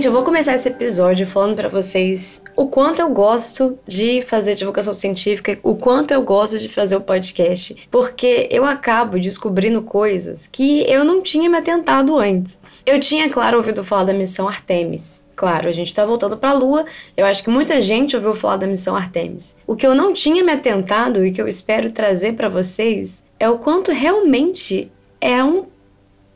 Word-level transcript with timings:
Gente, 0.00 0.06
eu 0.06 0.14
vou 0.14 0.24
começar 0.24 0.54
esse 0.54 0.66
episódio 0.66 1.26
falando 1.26 1.54
para 1.54 1.68
vocês 1.68 2.40
o 2.56 2.68
quanto 2.68 3.02
eu 3.02 3.10
gosto 3.10 3.78
de 3.86 4.22
fazer 4.22 4.54
divulgação 4.54 4.94
científica, 4.94 5.58
o 5.62 5.76
quanto 5.76 6.12
eu 6.12 6.22
gosto 6.22 6.58
de 6.58 6.70
fazer 6.70 6.96
o 6.96 7.02
podcast, 7.02 7.76
porque 7.90 8.48
eu 8.50 8.64
acabo 8.64 9.20
descobrindo 9.20 9.82
coisas 9.82 10.46
que 10.46 10.90
eu 10.90 11.04
não 11.04 11.20
tinha 11.20 11.50
me 11.50 11.58
atentado 11.58 12.16
antes. 12.16 12.58
Eu 12.86 12.98
tinha, 12.98 13.28
claro, 13.28 13.58
ouvido 13.58 13.84
falar 13.84 14.04
da 14.04 14.14
missão 14.14 14.48
Artemis. 14.48 15.22
Claro, 15.36 15.68
a 15.68 15.72
gente 15.72 15.88
está 15.88 16.02
voltando 16.06 16.34
para 16.34 16.48
a 16.48 16.54
Lua. 16.54 16.86
Eu 17.14 17.26
acho 17.26 17.44
que 17.44 17.50
muita 17.50 17.78
gente 17.78 18.16
ouviu 18.16 18.34
falar 18.34 18.56
da 18.56 18.66
missão 18.66 18.96
Artemis. 18.96 19.54
O 19.66 19.76
que 19.76 19.86
eu 19.86 19.94
não 19.94 20.14
tinha 20.14 20.42
me 20.42 20.52
atentado 20.52 21.26
e 21.26 21.30
que 21.30 21.42
eu 21.42 21.46
espero 21.46 21.90
trazer 21.90 22.32
para 22.32 22.48
vocês 22.48 23.22
é 23.38 23.50
o 23.50 23.58
quanto 23.58 23.92
realmente 23.92 24.90
é 25.20 25.44
um, 25.44 25.66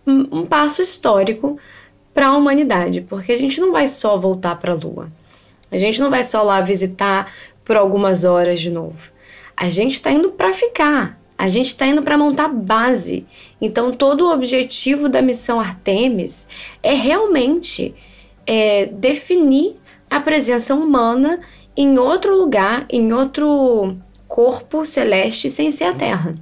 um 0.07 0.45
passo 0.45 0.83
histórico 0.83 1.59
para 2.15 2.29
a 2.29 2.37
humanidade, 2.37 3.01
porque 3.03 3.33
a 3.33 3.39
gente 3.39 3.61
não 3.61 3.73
vai 3.73 3.89
só 3.89 4.17
voltar 4.17 4.57
para 4.57 4.73
a 4.73 4.77
Lua. 4.77 5.13
A 5.71 5.79
gente 5.79 6.01
não 6.01 6.09
vai 6.09 6.23
só 6.23 6.43
lá 6.43 6.61
visitar 6.61 7.33
por 7.65 7.77
algumas 7.77 8.25
horas 8.25 8.61
de 8.61 8.71
novo. 8.71 9.13
A 9.57 9.69
gente 9.69 9.95
está 9.95 10.13
indo 10.13 10.31
para 10.31 10.53
ficar. 10.53 11.21
A 11.37 11.49
gente 11.49 11.67
está 11.67 11.87
indo 11.87 12.03
para 12.03 12.17
montar 12.17 12.49
base. 12.49 13.27
Então, 13.61 13.93
todo 13.93 14.27
o 14.27 14.33
objetivo 14.33 15.09
da 15.09 15.21
missão 15.21 15.61
Artemis 15.61 16.47
é 16.81 16.95
realmente 16.95 17.93
é, 18.47 18.87
definir 18.87 19.77
a 20.09 20.21
presença 20.21 20.75
humana 20.75 21.41
em 21.77 21.99
outro 21.99 22.37
lugar, 22.37 22.87
em 22.89 23.13
outro 23.13 23.97
corpo 24.29 24.85
celeste 24.85 25.51
sem 25.51 25.73
ser 25.73 25.85
a 25.85 25.93
Terra. 25.93 26.37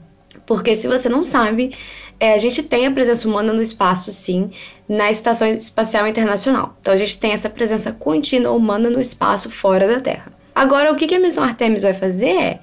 Porque 0.44 0.74
se 0.74 0.88
você 0.88 1.08
não 1.08 1.24
sabe, 1.24 1.74
é, 2.18 2.32
a 2.32 2.38
gente 2.38 2.62
tem 2.62 2.86
a 2.86 2.90
presença 2.90 3.28
humana 3.28 3.52
no 3.52 3.62
espaço, 3.62 4.12
sim, 4.12 4.50
na 4.88 5.10
Estação 5.10 5.48
Espacial 5.48 6.06
Internacional. 6.06 6.76
Então 6.80 6.94
a 6.94 6.96
gente 6.96 7.18
tem 7.18 7.32
essa 7.32 7.50
presença 7.50 7.92
contínua 7.92 8.52
humana 8.52 8.88
no 8.88 9.00
espaço 9.00 9.50
fora 9.50 9.86
da 9.88 10.00
Terra. 10.00 10.32
Agora, 10.54 10.92
o 10.92 10.96
que 10.96 11.14
a 11.14 11.20
missão 11.20 11.42
Artemis 11.42 11.82
vai 11.82 11.94
fazer 11.94 12.30
é 12.30 12.60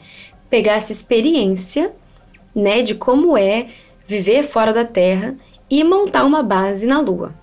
pegar 0.50 0.74
essa 0.74 0.92
experiência, 0.92 1.92
né, 2.56 2.82
de 2.82 2.96
como 2.96 3.38
é 3.38 3.68
viver 4.06 4.44
fora 4.44 4.74
da 4.74 4.86
Terra 4.86 5.36
e 5.70 5.84
montar 5.84 6.24
uma 6.24 6.42
base 6.42 6.88
na 6.88 7.00
Lua. 7.00 7.34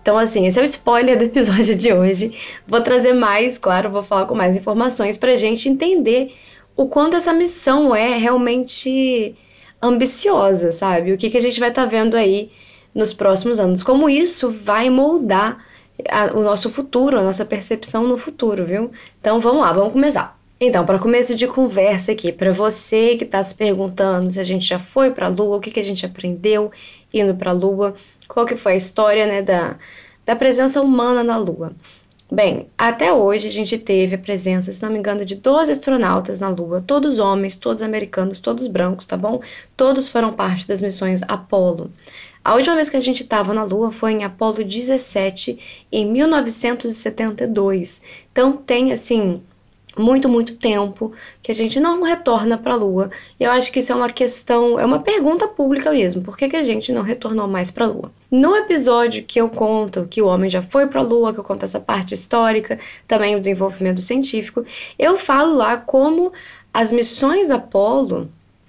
Então, 0.00 0.18
assim, 0.18 0.46
esse 0.46 0.58
é 0.58 0.62
o 0.62 0.64
spoiler 0.64 1.16
do 1.16 1.24
episódio 1.24 1.74
de 1.74 1.92
hoje. 1.92 2.32
Vou 2.66 2.80
trazer 2.80 3.14
mais, 3.14 3.56
claro, 3.56 3.90
vou 3.90 4.02
falar 4.02 4.26
com 4.26 4.34
mais 4.34 4.56
informações 4.56 5.16
para 5.16 5.32
a 5.32 5.36
gente 5.36 5.68
entender 5.68 6.34
o 6.76 6.86
quanto 6.86 7.16
essa 7.16 7.32
missão 7.32 7.94
é 7.94 8.16
realmente 8.16 9.34
ambiciosa, 9.82 10.72
sabe? 10.72 11.12
O 11.12 11.18
que, 11.18 11.30
que 11.30 11.36
a 11.36 11.42
gente 11.42 11.60
vai 11.60 11.68
estar 11.68 11.84
tá 11.84 11.88
vendo 11.88 12.16
aí 12.16 12.50
nos 12.94 13.12
próximos 13.12 13.58
anos. 13.58 13.82
Como 13.82 14.08
isso 14.08 14.50
vai 14.50 14.88
moldar 14.88 15.64
a, 16.08 16.26
o 16.36 16.42
nosso 16.42 16.70
futuro, 16.70 17.18
a 17.18 17.22
nossa 17.22 17.44
percepção 17.44 18.06
no 18.06 18.16
futuro, 18.16 18.64
viu? 18.64 18.90
Então 19.20 19.40
vamos 19.40 19.62
lá, 19.62 19.72
vamos 19.72 19.92
começar. 19.92 20.38
Então, 20.60 20.86
para 20.86 20.98
começo 21.00 21.34
de 21.34 21.48
conversa 21.48 22.12
aqui, 22.12 22.30
para 22.30 22.52
você 22.52 23.16
que 23.16 23.24
está 23.24 23.42
se 23.42 23.54
perguntando 23.54 24.30
se 24.32 24.38
a 24.38 24.42
gente 24.42 24.64
já 24.66 24.78
foi 24.78 25.10
para 25.10 25.26
a 25.26 25.28
Lua, 25.28 25.56
o 25.56 25.60
que, 25.60 25.70
que 25.70 25.80
a 25.80 25.84
gente 25.84 26.06
aprendeu 26.06 26.70
indo 27.12 27.34
para 27.34 27.50
a 27.50 27.52
Lua, 27.52 27.94
qual 28.28 28.46
que 28.46 28.56
foi 28.56 28.74
a 28.74 28.76
história 28.76 29.26
né, 29.26 29.42
da, 29.42 29.76
da 30.24 30.36
presença 30.36 30.80
humana 30.80 31.24
na 31.24 31.36
Lua. 31.36 31.72
Bem, 32.30 32.68
até 32.76 33.12
hoje 33.12 33.48
a 33.48 33.50
gente 33.50 33.76
teve 33.76 34.14
a 34.14 34.18
presença, 34.18 34.72
se 34.72 34.82
não 34.82 34.90
me 34.90 34.98
engano, 34.98 35.24
de 35.26 35.34
12 35.34 35.70
astronautas 35.70 36.40
na 36.40 36.48
Lua, 36.48 36.80
todos 36.80 37.18
homens, 37.18 37.54
todos 37.54 37.82
americanos, 37.82 38.40
todos 38.40 38.66
brancos, 38.66 39.04
tá 39.06 39.16
bom? 39.16 39.42
Todos 39.76 40.08
foram 40.08 40.32
parte 40.32 40.66
das 40.66 40.80
missões 40.80 41.20
Apollo. 41.28 41.92
A 42.42 42.54
última 42.54 42.74
vez 42.74 42.88
que 42.90 42.96
a 42.96 43.00
gente 43.00 43.22
estava 43.22 43.52
na 43.52 43.62
Lua 43.62 43.92
foi 43.92 44.12
em 44.12 44.24
Apollo 44.24 44.64
17, 44.64 45.86
em 45.92 46.10
1972. 46.10 48.02
Então 48.32 48.56
tem, 48.56 48.92
assim, 48.92 49.42
muito, 49.96 50.28
muito 50.28 50.56
tempo 50.56 51.12
que 51.42 51.52
a 51.52 51.54
gente 51.54 51.78
não 51.78 52.02
retorna 52.02 52.58
para 52.58 52.72
a 52.72 52.76
Lua. 52.76 53.10
E 53.38 53.44
eu 53.44 53.50
acho 53.50 53.70
que 53.70 53.78
isso 53.78 53.92
é 53.92 53.94
uma 53.94 54.10
questão, 54.10 54.78
é 54.78 54.84
uma 54.84 55.00
pergunta 55.00 55.46
pública 55.46 55.90
mesmo. 55.90 56.22
Por 56.22 56.36
que, 56.36 56.48
que 56.48 56.56
a 56.56 56.62
gente 56.62 56.92
não 56.92 57.02
retornou 57.02 57.46
mais 57.46 57.70
para 57.70 57.84
a 57.84 57.88
Lua? 57.88 58.12
No 58.30 58.56
episódio 58.56 59.24
que 59.24 59.40
eu 59.40 59.48
conto 59.48 60.06
que 60.08 60.20
o 60.20 60.26
homem 60.26 60.50
já 60.50 60.62
foi 60.62 60.86
para 60.86 61.00
a 61.00 61.04
Lua, 61.04 61.32
que 61.32 61.40
eu 61.40 61.44
conto 61.44 61.64
essa 61.64 61.80
parte 61.80 62.14
histórica, 62.14 62.78
também 63.06 63.36
o 63.36 63.40
desenvolvimento 63.40 64.02
científico, 64.02 64.64
eu 64.98 65.16
falo 65.16 65.56
lá 65.56 65.76
como 65.76 66.32
as 66.72 66.90
missões 66.90 67.50
Apolo 67.50 68.28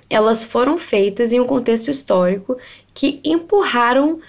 elas 0.09 0.43
foram 0.43 0.77
feitas 0.77 1.33
em 1.33 1.39
um 1.39 1.45
contexto 1.45 1.89
histórico 1.89 2.57
que 2.93 3.19
empurraram 3.23 4.19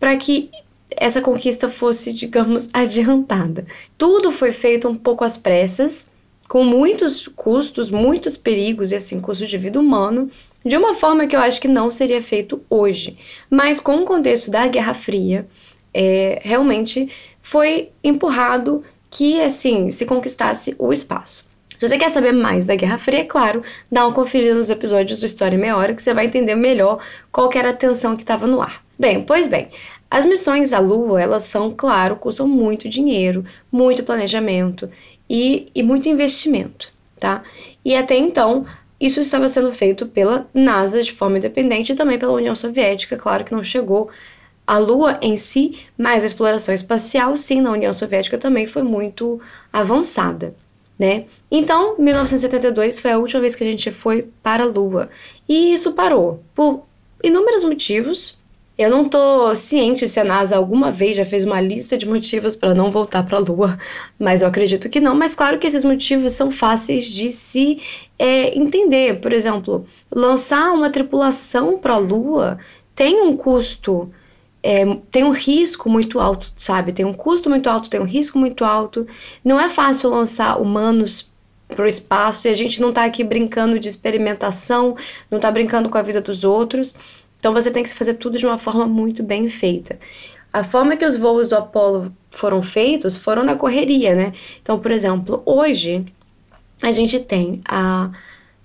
para 0.00 0.16
que 0.16 0.50
essa 0.90 1.20
conquista 1.20 1.68
fosse, 1.68 2.12
digamos, 2.12 2.68
adiantada. 2.72 3.66
Tudo 3.98 4.32
foi 4.32 4.52
feito 4.52 4.88
um 4.88 4.94
pouco 4.94 5.24
às 5.24 5.36
pressas 5.36 6.08
com 6.48 6.64
muitos 6.64 7.28
custos, 7.28 7.90
muitos 7.90 8.36
perigos 8.36 8.92
e 8.92 8.96
assim, 8.96 9.20
custo 9.20 9.46
de 9.46 9.58
vida 9.58 9.80
humano, 9.80 10.30
de 10.64 10.76
uma 10.76 10.94
forma 10.94 11.26
que 11.26 11.36
eu 11.36 11.40
acho 11.40 11.60
que 11.60 11.68
não 11.68 11.90
seria 11.90 12.20
feito 12.20 12.60
hoje. 12.68 13.16
Mas 13.50 13.80
com 13.80 13.96
o 13.96 14.04
contexto 14.04 14.50
da 14.50 14.66
Guerra 14.66 14.94
Fria, 14.94 15.46
é, 15.92 16.40
realmente 16.42 17.08
foi 17.40 17.90
empurrado 18.02 18.84
que 19.10 19.40
assim 19.40 19.90
se 19.90 20.04
conquistasse 20.04 20.74
o 20.78 20.92
espaço. 20.92 21.46
Se 21.78 21.86
você 21.86 21.98
quer 21.98 22.08
saber 22.10 22.32
mais 22.32 22.64
da 22.64 22.74
Guerra 22.74 22.96
Fria, 22.96 23.20
é 23.20 23.24
claro, 23.24 23.62
dá 23.92 24.06
uma 24.06 24.14
conferida 24.14 24.54
nos 24.54 24.70
episódios 24.70 25.18
do 25.18 25.26
História 25.26 25.58
Meia 25.58 25.76
Hora 25.76 25.94
que 25.94 26.02
você 26.02 26.14
vai 26.14 26.26
entender 26.26 26.54
melhor 26.54 27.00
qual 27.30 27.50
era 27.54 27.70
a 27.70 27.74
tensão 27.74 28.16
que 28.16 28.22
estava 28.22 28.46
no 28.46 28.62
ar. 28.62 28.82
Bem, 28.98 29.22
pois 29.22 29.46
bem, 29.46 29.68
as 30.10 30.24
missões 30.24 30.72
à 30.72 30.78
Lua, 30.78 31.20
elas 31.20 31.44
são, 31.44 31.74
claro, 31.76 32.16
custam 32.16 32.48
muito 32.48 32.88
dinheiro, 32.88 33.44
muito 33.70 34.02
planejamento 34.02 34.88
e, 35.28 35.70
e 35.74 35.82
muito 35.82 36.08
investimento, 36.08 36.92
tá? 37.18 37.42
E 37.84 37.94
até 37.94 38.16
então, 38.16 38.66
isso 39.00 39.20
estava 39.20 39.48
sendo 39.48 39.72
feito 39.72 40.06
pela 40.06 40.48
NASA 40.54 41.02
de 41.02 41.12
forma 41.12 41.38
independente 41.38 41.92
e 41.92 41.94
também 41.94 42.18
pela 42.18 42.32
União 42.32 42.54
Soviética, 42.54 43.16
claro 43.16 43.44
que 43.44 43.54
não 43.54 43.62
chegou 43.62 44.08
à 44.66 44.78
Lua 44.78 45.18
em 45.22 45.36
si, 45.36 45.86
mas 45.96 46.24
a 46.24 46.26
exploração 46.26 46.74
espacial, 46.74 47.36
sim, 47.36 47.60
na 47.60 47.70
União 47.70 47.92
Soviética 47.92 48.38
também 48.38 48.66
foi 48.66 48.82
muito 48.82 49.40
avançada, 49.72 50.54
né? 50.98 51.26
Então, 51.50 51.96
1972 51.98 52.98
foi 52.98 53.12
a 53.12 53.18
última 53.18 53.40
vez 53.40 53.54
que 53.54 53.62
a 53.62 53.66
gente 53.66 53.90
foi 53.90 54.28
para 54.42 54.64
a 54.64 54.66
Lua. 54.66 55.08
E 55.48 55.72
isso 55.72 55.92
parou 55.92 56.42
por 56.54 56.84
inúmeros 57.22 57.62
motivos, 57.62 58.36
eu 58.78 58.90
não 58.90 59.08
tô 59.08 59.54
ciente 59.54 60.06
se 60.06 60.20
a 60.20 60.24
NASA 60.24 60.56
alguma 60.56 60.90
vez 60.90 61.16
já 61.16 61.24
fez 61.24 61.44
uma 61.44 61.60
lista 61.60 61.96
de 61.96 62.06
motivos 62.06 62.54
para 62.54 62.74
não 62.74 62.90
voltar 62.90 63.22
para 63.22 63.38
a 63.38 63.40
Lua, 63.40 63.78
mas 64.18 64.42
eu 64.42 64.48
acredito 64.48 64.90
que 64.90 65.00
não. 65.00 65.14
Mas 65.14 65.34
claro 65.34 65.58
que 65.58 65.66
esses 65.66 65.84
motivos 65.84 66.32
são 66.32 66.50
fáceis 66.50 67.06
de 67.06 67.32
se 67.32 67.80
é, 68.18 68.56
entender. 68.56 69.20
Por 69.20 69.32
exemplo, 69.32 69.86
lançar 70.14 70.72
uma 70.72 70.90
tripulação 70.90 71.78
para 71.78 71.94
a 71.94 71.98
Lua 71.98 72.58
tem 72.94 73.22
um 73.22 73.34
custo, 73.34 74.10
é, 74.62 74.84
tem 75.10 75.24
um 75.24 75.30
risco 75.30 75.88
muito 75.88 76.20
alto, 76.20 76.52
sabe? 76.54 76.92
Tem 76.92 77.04
um 77.06 77.14
custo 77.14 77.48
muito 77.48 77.70
alto, 77.70 77.88
tem 77.88 78.00
um 78.00 78.04
risco 78.04 78.38
muito 78.38 78.62
alto. 78.62 79.06
Não 79.42 79.58
é 79.58 79.70
fácil 79.70 80.10
lançar 80.10 80.60
humanos 80.60 81.30
para 81.66 81.84
o 81.84 81.88
espaço 81.88 82.46
e 82.46 82.50
a 82.50 82.54
gente 82.54 82.80
não 82.80 82.90
está 82.90 83.04
aqui 83.04 83.24
brincando 83.24 83.78
de 83.78 83.88
experimentação, 83.88 84.96
não 85.30 85.38
está 85.38 85.50
brincando 85.50 85.88
com 85.88 85.98
a 85.98 86.02
vida 86.02 86.20
dos 86.20 86.44
outros. 86.44 86.94
Então 87.46 87.54
você 87.54 87.70
tem 87.70 87.84
que 87.84 87.94
fazer 87.94 88.14
tudo 88.14 88.36
de 88.36 88.44
uma 88.44 88.58
forma 88.58 88.88
muito 88.88 89.22
bem 89.22 89.48
feita. 89.48 89.96
A 90.52 90.64
forma 90.64 90.96
que 90.96 91.04
os 91.04 91.16
voos 91.16 91.46
do 91.46 91.54
Apollo 91.54 92.12
foram 92.28 92.60
feitos 92.60 93.16
foram 93.16 93.44
na 93.44 93.54
correria, 93.54 94.16
né? 94.16 94.32
Então, 94.60 94.80
por 94.80 94.90
exemplo, 94.90 95.44
hoje 95.46 96.04
a 96.82 96.90
gente 96.90 97.20
tem 97.20 97.60
a, 97.64 98.10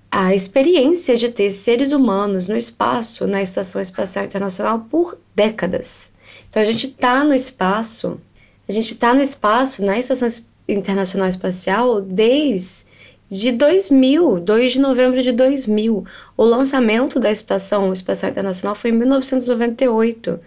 a 0.10 0.34
experiência 0.34 1.16
de 1.16 1.30
ter 1.30 1.52
seres 1.52 1.92
humanos 1.92 2.48
no 2.48 2.58
espaço, 2.58 3.28
na 3.28 3.40
Estação 3.40 3.80
Espacial 3.80 4.26
Internacional, 4.26 4.80
por 4.90 5.16
décadas. 5.36 6.12
Então 6.50 6.60
a 6.60 6.66
gente 6.66 6.88
está 6.88 7.24
no 7.24 7.36
espaço, 7.36 8.20
a 8.68 8.72
gente 8.72 8.94
está 8.94 9.14
no 9.14 9.22
espaço, 9.22 9.86
na 9.86 10.00
Estação 10.00 10.28
Internacional 10.68 11.28
Espacial, 11.28 12.02
desde 12.02 12.84
de 13.32 13.54
2000, 13.54 14.42
2 14.42 14.74
de 14.74 14.80
novembro 14.82 15.24
de 15.24 15.32
2000. 15.32 16.06
O 16.36 16.44
lançamento 16.44 17.18
da 17.18 17.32
Estação 17.32 17.94
Espacial 17.94 18.30
Internacional 18.30 18.76
foi 18.76 18.92
em 18.92 18.94
1998. 18.94 20.38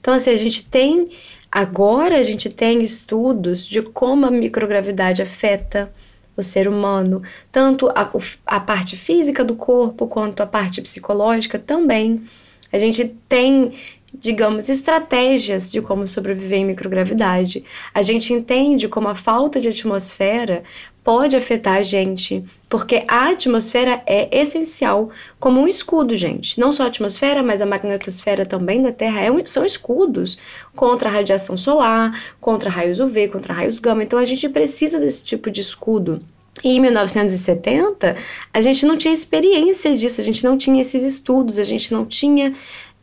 Então, 0.00 0.12
assim, 0.12 0.30
a 0.30 0.36
gente 0.36 0.64
tem. 0.64 1.08
Agora 1.50 2.18
a 2.18 2.22
gente 2.22 2.48
tem 2.48 2.82
estudos 2.82 3.64
de 3.64 3.80
como 3.80 4.26
a 4.26 4.30
microgravidade 4.30 5.22
afeta 5.22 5.92
o 6.36 6.42
ser 6.42 6.66
humano, 6.66 7.22
tanto 7.52 7.88
a, 7.90 8.10
a 8.46 8.58
parte 8.58 8.96
física 8.96 9.44
do 9.44 9.54
corpo 9.54 10.08
quanto 10.08 10.42
a 10.42 10.46
parte 10.46 10.82
psicológica 10.82 11.58
também. 11.58 12.24
A 12.72 12.78
gente 12.78 13.14
tem 13.28 13.74
digamos, 14.14 14.68
estratégias 14.68 15.70
de 15.70 15.80
como 15.80 16.06
sobreviver 16.06 16.60
em 16.60 16.64
microgravidade. 16.64 17.64
A 17.94 18.02
gente 18.02 18.32
entende 18.32 18.88
como 18.88 19.08
a 19.08 19.14
falta 19.14 19.60
de 19.60 19.68
atmosfera 19.68 20.62
pode 21.02 21.34
afetar 21.34 21.74
a 21.74 21.82
gente, 21.82 22.44
porque 22.68 23.04
a 23.08 23.30
atmosfera 23.30 24.02
é 24.06 24.28
essencial 24.40 25.10
como 25.38 25.60
um 25.60 25.66
escudo, 25.66 26.16
gente. 26.16 26.60
Não 26.60 26.70
só 26.70 26.84
a 26.84 26.86
atmosfera, 26.86 27.42
mas 27.42 27.60
a 27.60 27.66
magnetosfera 27.66 28.46
também 28.46 28.80
da 28.82 28.92
Terra 28.92 29.20
é 29.20 29.30
um, 29.30 29.44
são 29.44 29.64
escudos 29.64 30.38
contra 30.74 31.08
a 31.08 31.12
radiação 31.12 31.56
solar, 31.56 32.34
contra 32.40 32.70
raios 32.70 33.00
UV, 33.00 33.28
contra 33.28 33.52
raios 33.52 33.78
gama. 33.78 34.02
Então 34.02 34.18
a 34.18 34.24
gente 34.24 34.48
precisa 34.48 35.00
desse 35.00 35.24
tipo 35.24 35.50
de 35.50 35.60
escudo. 35.60 36.22
E 36.62 36.76
em 36.76 36.80
1970, 36.80 38.14
a 38.52 38.60
gente 38.60 38.86
não 38.86 38.96
tinha 38.96 39.12
experiência 39.12 39.96
disso, 39.96 40.20
a 40.20 40.24
gente 40.24 40.44
não 40.44 40.56
tinha 40.56 40.80
esses 40.80 41.02
estudos, 41.02 41.58
a 41.58 41.64
gente 41.64 41.92
não 41.92 42.04
tinha 42.04 42.54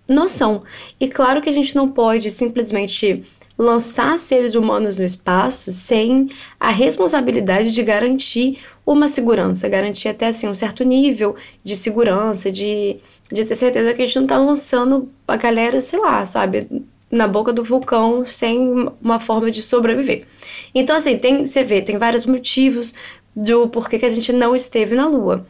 noção. 0.09 0.63
E 0.99 1.07
claro 1.07 1.41
que 1.41 1.49
a 1.49 1.53
gente 1.53 1.75
não 1.75 1.89
pode 1.89 2.29
simplesmente 2.29 3.23
lançar 3.57 4.17
seres 4.17 4.55
humanos 4.55 4.97
no 4.97 5.03
espaço 5.03 5.69
sem 5.71 6.29
a 6.57 6.69
responsabilidade 6.69 7.71
de 7.71 7.83
garantir 7.83 8.59
uma 8.85 9.07
segurança, 9.07 9.67
garantir 9.67 10.07
até 10.07 10.27
assim 10.27 10.47
um 10.47 10.53
certo 10.53 10.85
nível 10.85 11.35
de 11.61 11.75
segurança, 11.75 12.49
de, 12.49 12.97
de 13.29 13.43
ter 13.43 13.55
certeza 13.55 13.93
que 13.93 14.01
a 14.01 14.05
gente 14.05 14.15
não 14.15 14.23
está 14.23 14.37
lançando 14.37 15.09
a 15.27 15.35
galera, 15.35 15.81
sei 15.81 15.99
lá, 15.99 16.25
sabe, 16.25 16.67
na 17.11 17.27
boca 17.27 17.51
do 17.51 17.63
vulcão 17.63 18.25
sem 18.25 18.91
uma 19.01 19.19
forma 19.19 19.51
de 19.51 19.61
sobreviver. 19.61 20.25
Então, 20.73 20.95
assim, 20.95 21.17
tem, 21.17 21.45
você 21.45 21.61
vê, 21.61 21.81
tem 21.81 21.97
vários 21.97 22.25
motivos 22.25 22.93
do 23.35 23.67
porquê 23.67 23.99
que 23.99 24.05
a 24.05 24.13
gente 24.13 24.31
não 24.31 24.55
esteve 24.55 24.95
na 24.95 25.07
Lua. 25.07 25.45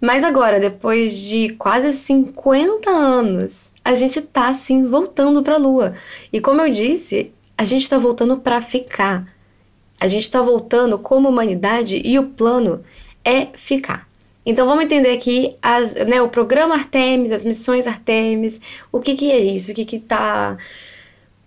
Mas 0.00 0.24
agora, 0.24 0.60
depois 0.60 1.18
de 1.18 1.50
quase 1.50 1.92
50 1.92 2.90
anos, 2.90 3.72
a 3.84 3.94
gente 3.94 4.20
tá 4.20 4.48
assim 4.48 4.84
voltando 4.84 5.42
para 5.42 5.54
a 5.54 5.58
Lua. 5.58 5.94
E 6.32 6.40
como 6.40 6.60
eu 6.60 6.70
disse, 6.70 7.32
a 7.56 7.64
gente 7.64 7.82
está 7.82 7.96
voltando 7.96 8.36
para 8.36 8.60
ficar. 8.60 9.24
A 9.98 10.06
gente 10.06 10.22
está 10.22 10.42
voltando 10.42 10.98
como 10.98 11.28
humanidade 11.28 12.00
e 12.04 12.18
o 12.18 12.24
plano 12.24 12.84
é 13.24 13.46
ficar. 13.54 14.06
Então 14.44 14.66
vamos 14.66 14.84
entender 14.84 15.10
aqui 15.10 15.56
as, 15.62 15.94
né, 15.94 16.20
o 16.20 16.28
programa 16.28 16.74
Artemis, 16.74 17.32
as 17.32 17.44
missões 17.44 17.86
Artemis, 17.86 18.60
o 18.92 19.00
que, 19.00 19.16
que 19.16 19.32
é 19.32 19.38
isso, 19.38 19.72
o 19.72 19.74
que 19.74 19.84
que 19.84 19.98
tá. 19.98 20.58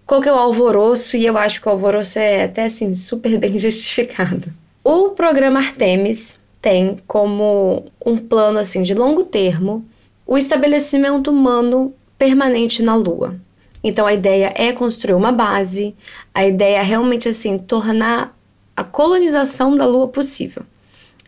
Qual 0.05 0.19
que 0.19 0.27
é 0.27 0.33
o 0.33 0.35
alvoroço? 0.35 1.15
E 1.15 1.25
eu 1.25 1.37
acho 1.37 1.61
que 1.61 1.67
o 1.67 1.71
alvoroço 1.71 2.17
é 2.17 2.45
até 2.45 2.65
assim 2.65 2.93
super 2.95 3.37
bem 3.39 3.57
justificado. 3.59 4.51
O 4.83 5.11
programa 5.11 5.59
Artemis 5.59 6.38
tem 6.61 6.99
como 7.07 7.85
um 8.05 8.17
plano 8.17 8.59
assim 8.59 8.83
de 8.83 8.93
longo 8.93 9.23
termo 9.23 9.85
o 10.25 10.37
estabelecimento 10.37 11.31
humano 11.31 11.93
permanente 12.17 12.83
na 12.83 12.95
Lua. 12.95 13.35
Então 13.83 14.05
a 14.05 14.13
ideia 14.13 14.53
é 14.55 14.71
construir 14.73 15.15
uma 15.15 15.31
base, 15.31 15.95
a 16.33 16.45
ideia 16.45 16.77
é 16.77 16.83
realmente 16.83 17.29
assim 17.29 17.57
tornar 17.57 18.37
a 18.75 18.83
colonização 18.83 19.75
da 19.75 19.85
Lua 19.85 20.07
possível. 20.07 20.63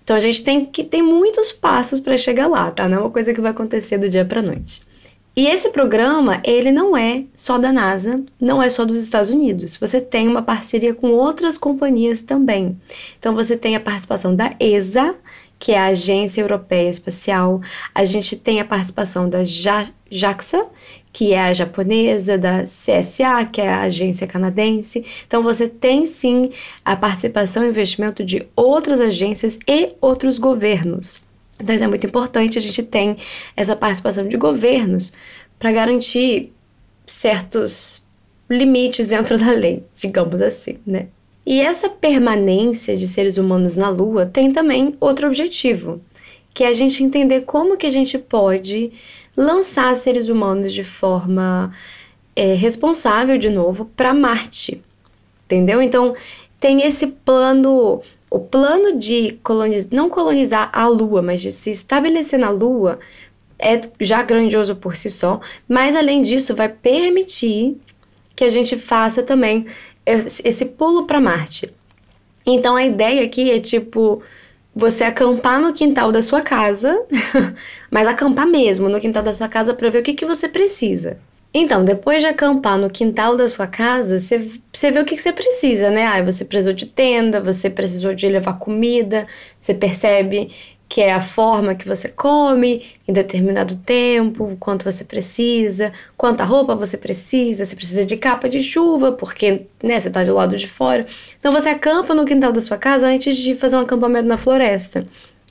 Então 0.04 0.16
a 0.16 0.20
gente 0.20 0.44
tem 0.44 0.66
que 0.66 0.84
tem 0.84 1.02
muitos 1.02 1.52
passos 1.52 2.00
para 2.00 2.18
chegar 2.18 2.48
lá, 2.48 2.70
tá? 2.70 2.88
Não 2.88 2.98
é 2.98 3.00
uma 3.02 3.10
coisa 3.10 3.34
que 3.34 3.42
vai 3.42 3.52
acontecer 3.52 3.98
do 3.98 4.10
dia 4.10 4.26
para 4.26 4.42
noite. 4.42 4.82
E 5.34 5.48
esse 5.48 5.70
programa, 5.70 6.42
ele 6.44 6.74
não 6.74 6.96
é 6.96 7.24
só 7.34 7.58
da 7.58 7.72
NASA, 7.72 8.22
não 8.40 8.62
é 8.62 8.70
só 8.70 8.84
dos 8.84 9.02
Estados 9.02 9.30
Unidos. 9.30 9.78
Você 9.78 10.02
tem 10.02 10.28
uma 10.28 10.42
parceria 10.42 10.94
com 10.94 11.12
outras 11.12 11.58
companhias 11.58 12.22
também. 12.22 12.78
Então 13.18 13.34
você 13.34 13.56
tem 13.56 13.76
a 13.76 13.80
participação 13.80 14.36
da 14.36 14.54
ESA, 14.60 15.16
que 15.62 15.74
é 15.74 15.78
a 15.78 15.86
Agência 15.86 16.42
Europeia 16.42 16.90
Espacial. 16.90 17.62
A 17.94 18.04
gente 18.04 18.36
tem 18.36 18.60
a 18.60 18.66
participação 18.66 19.30
da 19.30 19.44
JAXA, 19.44 20.66
que 21.14 21.34
é 21.34 21.40
a 21.40 21.54
japonesa, 21.54 22.36
da 22.36 22.64
CSA, 22.64 23.46
que 23.46 23.62
é 23.62 23.70
a 23.70 23.82
agência 23.82 24.26
canadense. 24.26 25.06
Então 25.28 25.44
você 25.44 25.70
tem 25.70 26.08
sim 26.08 26.50
a 26.84 26.96
participação 26.96 27.64
e 27.64 27.70
investimento 27.70 28.26
de 28.26 28.48
outras 28.56 29.00
agências 29.00 29.60
e 29.68 29.94
outros 30.02 30.40
governos. 30.40 31.22
Então 31.60 31.76
isso 31.76 31.84
é 31.84 31.88
muito 31.88 32.08
importante, 32.08 32.58
a 32.58 32.62
gente 32.62 32.82
tem 32.82 33.18
essa 33.56 33.76
participação 33.76 34.28
de 34.28 34.38
governos 34.38 35.14
para 35.60 35.72
garantir 35.72 36.52
certos 37.06 38.02
limites 38.50 39.08
dentro 39.10 39.38
da 39.38 39.52
lei, 39.52 39.84
digamos 39.94 40.42
assim, 40.42 40.80
né? 40.88 41.08
E 41.46 41.60
essa 41.60 41.90
permanência 41.90 42.96
de 42.96 43.08
seres 43.08 43.38
humanos 43.38 43.76
na 43.76 43.90
Lua 43.90 44.26
tem 44.26 44.52
também 44.52 44.96
outro 45.00 45.28
objetivo, 45.28 46.02
que 46.54 46.64
é 46.64 46.68
a 46.68 46.74
gente 46.74 47.04
entender 47.04 47.42
como 47.42 47.78
que 47.78 47.88
a 47.88 47.92
gente 47.92 48.18
pode 48.18 48.92
lançar 49.36 49.96
seres 49.96 50.30
humanos 50.30 50.72
de 50.74 50.84
forma 50.84 51.74
é, 52.36 52.54
responsável, 52.54 53.38
de 53.38 53.50
novo, 53.50 53.86
para 53.96 54.14
Marte. 54.14 54.82
Entendeu? 55.46 55.82
Então, 55.82 56.16
tem 56.60 56.84
esse 56.84 57.08
plano, 57.08 58.02
o 58.30 58.40
plano 58.40 58.98
de 58.98 59.40
não 59.92 60.10
colonizar 60.10 60.70
a 60.72 60.88
Lua, 60.88 61.22
mas 61.22 61.42
de 61.42 61.52
se 61.52 61.72
estabelecer 61.72 62.38
na 62.38 62.50
Lua, 62.50 63.00
é 63.58 63.80
já 64.00 64.24
grandioso 64.24 64.76
por 64.76 64.96
si 64.96 65.10
só, 65.10 65.40
mas 65.68 65.96
além 65.96 66.22
disso, 66.22 66.56
vai 66.56 66.70
permitir 66.70 67.78
que 68.36 68.44
a 68.44 68.50
gente 68.50 68.76
faça 68.76 69.22
também 69.22 69.68
esse 70.06 70.66
pulo 70.66 71.06
para 71.06 71.20
Marte. 71.20 71.74
Então 72.46 72.76
a 72.76 72.86
ideia 72.86 73.24
aqui 73.24 73.52
é 73.52 73.60
tipo 73.60 74.22
você 74.74 75.04
acampar 75.04 75.60
no 75.60 75.74
quintal 75.74 76.12
da 76.12 76.22
sua 76.22 76.42
casa, 76.42 77.06
mas 77.92 78.08
acampar 78.08 78.48
mesmo 78.48 78.88
no 78.88 79.00
quintal 79.00 79.22
da 79.22 79.34
sua 79.34 79.48
casa 79.48 79.74
para 79.74 79.90
ver 79.90 80.00
o 80.00 80.04
que, 80.04 80.14
que 80.14 80.26
você 80.26 80.48
precisa. 80.48 81.20
Então, 81.54 81.84
depois 81.84 82.22
de 82.22 82.28
acampar 82.28 82.78
no 82.78 82.90
quintal 82.90 83.36
da 83.36 83.50
sua 83.50 83.68
casa, 83.68 84.18
você, 84.18 84.40
você 84.72 84.90
vê 84.90 85.00
o 85.02 85.06
que, 85.06 85.18
que 85.18 85.22
você 85.22 85.34
precisa, 85.34 85.90
né? 85.92 86.06
Ah, 86.06 86.24
você 86.24 86.46
precisou 86.46 86.72
de 86.72 86.86
tenda, 86.86 87.42
você 87.42 87.70
precisou 87.70 88.14
de 88.14 88.26
levar 88.30 88.58
comida, 88.58 89.28
você 89.60 89.74
percebe 89.74 90.50
que 90.92 91.00
é 91.00 91.14
a 91.14 91.22
forma 91.22 91.74
que 91.74 91.88
você 91.88 92.10
come 92.10 92.84
em 93.08 93.14
determinado 93.14 93.78
tempo, 93.78 94.58
quanto 94.60 94.84
você 94.84 95.06
precisa, 95.06 95.94
quanta 96.18 96.44
roupa 96.44 96.76
você 96.76 96.98
precisa, 96.98 97.64
você 97.64 97.78
precisa 97.78 98.04
de 98.04 98.18
capa 98.18 98.50
de 98.50 98.62
chuva, 98.62 99.14
porque 99.14 99.68
né, 99.82 99.98
você 99.98 100.10
está 100.10 100.22
do 100.22 100.34
lado 100.34 100.58
de 100.58 100.68
fora. 100.68 101.06
Então 101.40 101.50
você 101.50 101.70
acampa 101.70 102.14
no 102.14 102.26
quintal 102.26 102.52
da 102.52 102.60
sua 102.60 102.78
casa 102.78 103.08
antes 103.08 103.38
de 103.38 103.56
fazer 103.56 103.78
um 103.78 103.80
acampamento 103.80 104.28
na 104.28 104.38
floresta. 104.38 105.06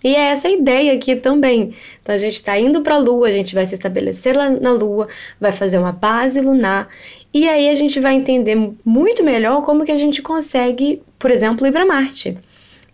E 0.04 0.14
é 0.14 0.30
essa 0.30 0.46
a 0.46 0.50
ideia 0.50 0.92
aqui 0.92 1.16
também. 1.16 1.74
Então 2.02 2.14
a 2.14 2.18
gente 2.18 2.34
está 2.34 2.58
indo 2.58 2.82
para 2.82 2.96
a 2.96 2.98
Lua, 2.98 3.28
a 3.28 3.32
gente 3.32 3.54
vai 3.54 3.64
se 3.64 3.74
estabelecer 3.74 4.36
lá 4.36 4.50
na 4.50 4.72
Lua, 4.72 5.08
vai 5.40 5.52
fazer 5.52 5.78
uma 5.78 5.92
base 5.92 6.38
lunar 6.42 6.86
e 7.32 7.48
aí 7.48 7.70
a 7.70 7.74
gente 7.74 7.98
vai 7.98 8.14
entender 8.14 8.58
muito 8.84 9.24
melhor 9.24 9.62
como 9.62 9.86
que 9.86 9.92
a 9.92 9.98
gente 9.98 10.20
consegue, 10.20 11.00
por 11.18 11.30
exemplo, 11.30 11.66
ir 11.66 11.72
para 11.72 11.86
Marte. 11.86 12.36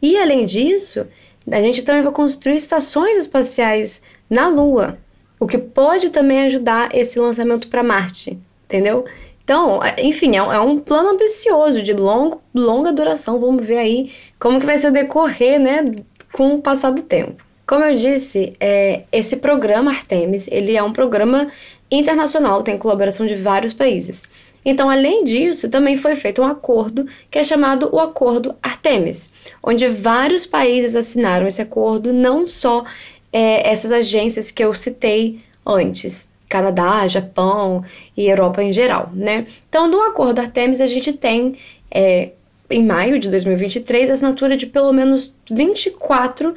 E 0.00 0.16
além 0.16 0.46
disso, 0.46 1.08
a 1.50 1.60
gente 1.60 1.82
também 1.82 2.02
vai 2.02 2.12
construir 2.12 2.56
estações 2.56 3.16
espaciais 3.16 4.02
na 4.28 4.48
Lua, 4.48 4.98
o 5.38 5.46
que 5.46 5.58
pode 5.58 6.10
também 6.10 6.42
ajudar 6.42 6.88
esse 6.94 7.18
lançamento 7.18 7.68
para 7.68 7.82
Marte, 7.82 8.38
entendeu? 8.64 9.04
Então, 9.44 9.80
enfim, 9.98 10.34
é, 10.34 10.38
é 10.38 10.60
um 10.60 10.80
plano 10.80 11.10
ambicioso, 11.10 11.80
de 11.80 11.92
longo, 11.92 12.42
longa 12.52 12.92
duração. 12.92 13.38
Vamos 13.38 13.64
ver 13.64 13.78
aí 13.78 14.12
como 14.40 14.58
que 14.58 14.66
vai 14.66 14.76
ser 14.76 14.88
o 14.88 14.92
decorrer, 14.92 15.60
né, 15.60 15.84
com 16.32 16.54
o 16.54 16.62
passar 16.62 16.90
do 16.90 17.02
tempo. 17.02 17.44
Como 17.64 17.84
eu 17.84 17.94
disse, 17.94 18.54
é, 18.58 19.04
esse 19.12 19.36
programa 19.36 19.92
Artemis, 19.92 20.48
ele 20.48 20.76
é 20.76 20.82
um 20.82 20.92
programa 20.92 21.48
internacional, 21.90 22.62
tem 22.62 22.76
colaboração 22.76 23.24
de 23.24 23.36
vários 23.36 23.72
países. 23.72 24.24
Então, 24.68 24.90
além 24.90 25.23
disso, 25.23 25.70
também 25.70 25.96
foi 25.96 26.16
feito 26.16 26.42
um 26.42 26.44
acordo 26.44 27.06
que 27.30 27.38
é 27.38 27.44
chamado 27.44 27.88
o 27.92 28.00
Acordo 28.00 28.56
Artemis, 28.61 29.30
onde 29.62 29.87
vários 29.87 30.44
países 30.44 30.96
assinaram 30.96 31.46
esse 31.46 31.62
acordo, 31.62 32.12
não 32.12 32.49
só 32.49 32.85
é, 33.32 33.70
essas 33.70 33.92
agências 33.92 34.50
que 34.50 34.64
eu 34.64 34.75
citei 34.75 35.40
antes, 35.64 36.32
Canadá, 36.49 37.06
Japão 37.06 37.85
e 38.16 38.28
Europa 38.28 38.61
em 38.61 38.73
geral, 38.73 39.11
né? 39.14 39.46
Então, 39.68 39.87
no 39.88 40.02
Acordo 40.02 40.40
Artemis, 40.40 40.80
a 40.80 40.87
gente 40.87 41.12
tem, 41.12 41.56
é, 41.88 42.30
em 42.68 42.85
maio 42.85 43.20
de 43.20 43.30
2023, 43.30 44.11
a 44.11 44.14
assinatura 44.14 44.56
de 44.56 44.66
pelo 44.66 44.92
menos 44.92 45.32
24 45.49 46.52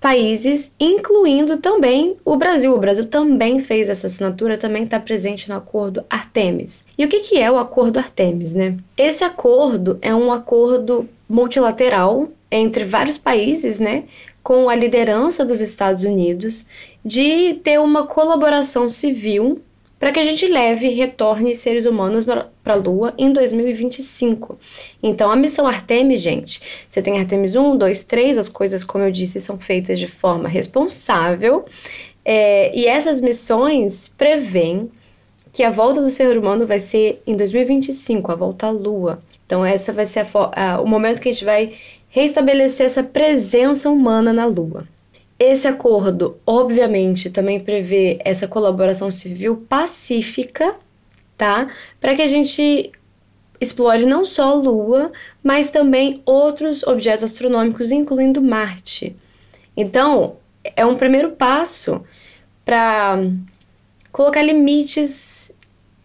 países, 0.00 0.72
incluindo 0.80 1.58
também 1.58 2.16
o 2.24 2.36
Brasil. 2.36 2.74
O 2.74 2.78
Brasil 2.78 3.06
também 3.06 3.60
fez 3.60 3.88
essa 3.88 4.06
assinatura, 4.06 4.56
também 4.56 4.84
está 4.84 4.98
presente 4.98 5.48
no 5.48 5.54
acordo 5.54 6.02
Artemis. 6.08 6.86
E 6.96 7.04
o 7.04 7.08
que, 7.08 7.20
que 7.20 7.38
é 7.38 7.50
o 7.50 7.58
acordo 7.58 7.98
Artemis, 7.98 8.54
né? 8.54 8.78
Esse 8.96 9.22
acordo 9.22 9.98
é 10.00 10.14
um 10.14 10.32
acordo 10.32 11.06
multilateral 11.28 12.28
entre 12.50 12.84
vários 12.84 13.18
países, 13.18 13.78
né? 13.78 14.04
Com 14.42 14.70
a 14.70 14.74
liderança 14.74 15.44
dos 15.44 15.60
Estados 15.60 16.02
Unidos 16.02 16.66
de 17.04 17.54
ter 17.62 17.78
uma 17.78 18.06
colaboração 18.06 18.88
civil 18.88 19.60
para 20.00 20.12
que 20.12 20.18
a 20.18 20.24
gente 20.24 20.46
leve 20.46 20.88
e 20.88 20.94
retorne 20.94 21.54
seres 21.54 21.84
humanos 21.84 22.24
para 22.24 22.48
a 22.64 22.74
Lua 22.74 23.12
em 23.18 23.30
2025. 23.30 24.58
Então, 25.02 25.30
a 25.30 25.36
missão 25.36 25.66
Artemis, 25.66 26.22
gente, 26.22 26.62
você 26.88 27.02
tem 27.02 27.18
Artemis 27.18 27.54
1, 27.54 27.76
2, 27.76 28.04
3, 28.04 28.38
as 28.38 28.48
coisas, 28.48 28.82
como 28.82 29.04
eu 29.04 29.12
disse, 29.12 29.38
são 29.38 29.58
feitas 29.58 29.98
de 29.98 30.06
forma 30.06 30.48
responsável, 30.48 31.66
é, 32.24 32.74
e 32.74 32.86
essas 32.86 33.20
missões 33.20 34.08
prevêem 34.08 34.90
que 35.52 35.62
a 35.62 35.70
volta 35.70 36.00
do 36.00 36.08
ser 36.08 36.38
humano 36.38 36.66
vai 36.66 36.80
ser 36.80 37.20
em 37.26 37.36
2025, 37.36 38.32
a 38.32 38.34
volta 38.34 38.68
à 38.68 38.70
Lua. 38.70 39.22
Então, 39.44 39.62
essa 39.62 39.92
vai 39.92 40.06
ser 40.06 40.20
a, 40.20 40.26
a, 40.72 40.80
o 40.80 40.86
momento 40.86 41.20
que 41.20 41.28
a 41.28 41.32
gente 41.32 41.44
vai 41.44 41.74
restabelecer 42.08 42.86
essa 42.86 43.02
presença 43.02 43.90
humana 43.90 44.32
na 44.32 44.46
Lua. 44.46 44.88
Esse 45.42 45.66
acordo, 45.66 46.36
obviamente, 46.46 47.30
também 47.30 47.58
prevê 47.58 48.18
essa 48.22 48.46
colaboração 48.46 49.10
civil 49.10 49.56
pacífica, 49.66 50.74
tá? 51.34 51.66
Para 51.98 52.14
que 52.14 52.20
a 52.20 52.26
gente 52.26 52.92
explore 53.58 54.04
não 54.04 54.22
só 54.22 54.50
a 54.50 54.54
Lua, 54.54 55.10
mas 55.42 55.70
também 55.70 56.20
outros 56.26 56.82
objetos 56.82 57.24
astronômicos, 57.24 57.90
incluindo 57.90 58.42
Marte. 58.42 59.16
Então, 59.74 60.36
é 60.76 60.84
um 60.84 60.96
primeiro 60.96 61.30
passo 61.30 62.04
para 62.62 63.18
colocar 64.12 64.42
limites 64.42 65.50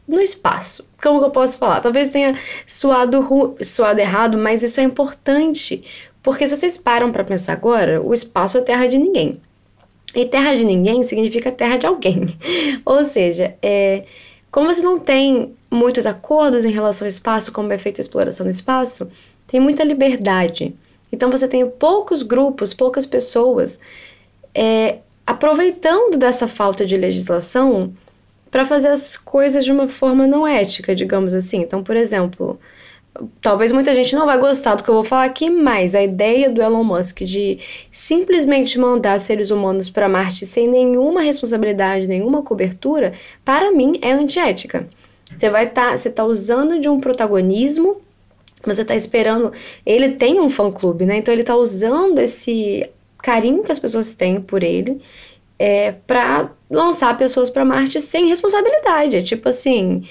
no 0.07 0.21
espaço. 0.21 0.87
Como 1.01 1.19
que 1.19 1.25
eu 1.25 1.31
posso 1.31 1.57
falar? 1.57 1.81
Talvez 1.81 2.09
tenha 2.09 2.37
suado, 2.65 3.55
suado 3.61 3.99
errado, 3.99 4.37
mas 4.37 4.63
isso 4.63 4.79
é 4.79 4.83
importante, 4.83 5.83
porque 6.25 6.48
se 6.48 6.55
vocês 6.55 6.75
param 6.75 7.12
para 7.12 7.24
pensar 7.24 7.53
agora, 7.53 8.01
o 8.01 8.12
espaço 8.12 8.58
é 8.58 8.62
terra 8.62 8.88
de 8.88 8.98
ninguém. 8.98 9.39
E 10.15 10.25
terra 10.25 10.55
de 10.55 10.65
ninguém 10.65 11.03
significa 11.03 11.51
terra 11.51 11.77
de 11.77 11.86
alguém. 11.86 12.25
Ou 12.84 13.05
seja, 13.05 13.53
é, 13.62 14.05
como 14.50 14.74
você 14.74 14.82
não 14.82 14.98
tem 14.98 15.53
muitos 15.70 16.08
acordos 16.08 16.65
em 16.65 16.72
relação 16.72 17.05
ao 17.05 17.10
espaço, 17.10 17.51
como 17.51 17.72
é 17.72 17.77
feita 17.77 18.01
a 18.01 18.03
exploração 18.03 18.44
do 18.44 18.50
espaço, 18.50 19.08
tem 19.46 19.60
muita 19.60 19.84
liberdade. 19.84 20.74
Então 21.12 21.29
você 21.29 21.48
tem 21.48 21.70
poucos 21.70 22.24
grupos, 22.24 22.74
poucas 22.74 23.05
pessoas 23.05 23.79
é, 24.51 24.98
aproveitando 25.27 26.17
dessa 26.17 26.48
falta 26.48 26.88
de 26.88 26.98
legislação 26.98 27.94
para 28.50 28.65
fazer 28.65 28.88
as 28.88 29.15
coisas 29.15 29.63
de 29.63 29.72
uma 29.72 29.88
forma 29.88 30.25
não 30.25 30.48
ética, 30.48 30.96
digamos 30.96 31.36
assim. 31.36 31.60
Então, 31.60 31.84
por 31.84 31.96
exemplo, 31.96 32.60
Talvez 33.41 33.72
muita 33.72 33.95
gente 33.95 34.13
não 34.15 34.25
vai 34.25 34.38
gostar 34.38 34.75
do 34.75 34.84
que 34.84 34.89
eu 34.89 34.95
vou 34.95 35.03
falar 35.03 35.25
aqui, 35.25 35.50
mas 35.50 35.95
a 35.95 36.03
ideia 36.03 36.50
do 36.50 36.62
Elon 36.62 36.84
Musk 36.84 37.22
de 37.22 37.60
simplesmente 37.89 38.77
mandar 38.77 39.19
seres 39.19 39.51
humanos 39.51 39.89
para 39.89 40.10
Marte 40.10 40.45
sem 40.45 40.67
nenhuma 40.67 41.22
responsabilidade, 41.22 42.07
nenhuma 42.07 42.41
cobertura, 42.41 43.13
para 43.43 43.72
mim 43.72 43.98
é 44.01 44.12
antiética. 44.12 44.88
Você 45.36 45.50
vai 45.50 45.65
estar, 45.65 45.91
tá, 45.91 45.98
você 45.98 46.10
tá 46.10 46.25
usando 46.25 46.79
de 46.79 46.89
um 46.89 47.00
protagonismo, 47.00 48.01
você 48.63 48.81
está 48.81 48.95
esperando, 48.95 49.53
ele 49.86 50.10
tem 50.10 50.39
um 50.39 50.50
fã 50.50 50.72
clube, 50.72 51.05
né? 51.05 51.17
Então 51.17 51.34
ele 51.34 51.41
está 51.41 51.55
usando 51.55 52.19
esse 52.19 52.89
carinho 53.22 53.63
que 53.63 53.72
as 53.72 53.79
pessoas 53.79 54.13
têm 54.13 54.41
por 54.41 54.63
ele 54.63 55.01
é, 55.57 55.93
para 56.05 56.51
lançar 56.69 57.15
pessoas 57.17 57.50
para 57.50 57.65
Marte 57.65 58.00
sem 58.00 58.27
responsabilidade. 58.27 59.17
É 59.17 59.22
tipo 59.22 59.50
assim, 59.50 60.03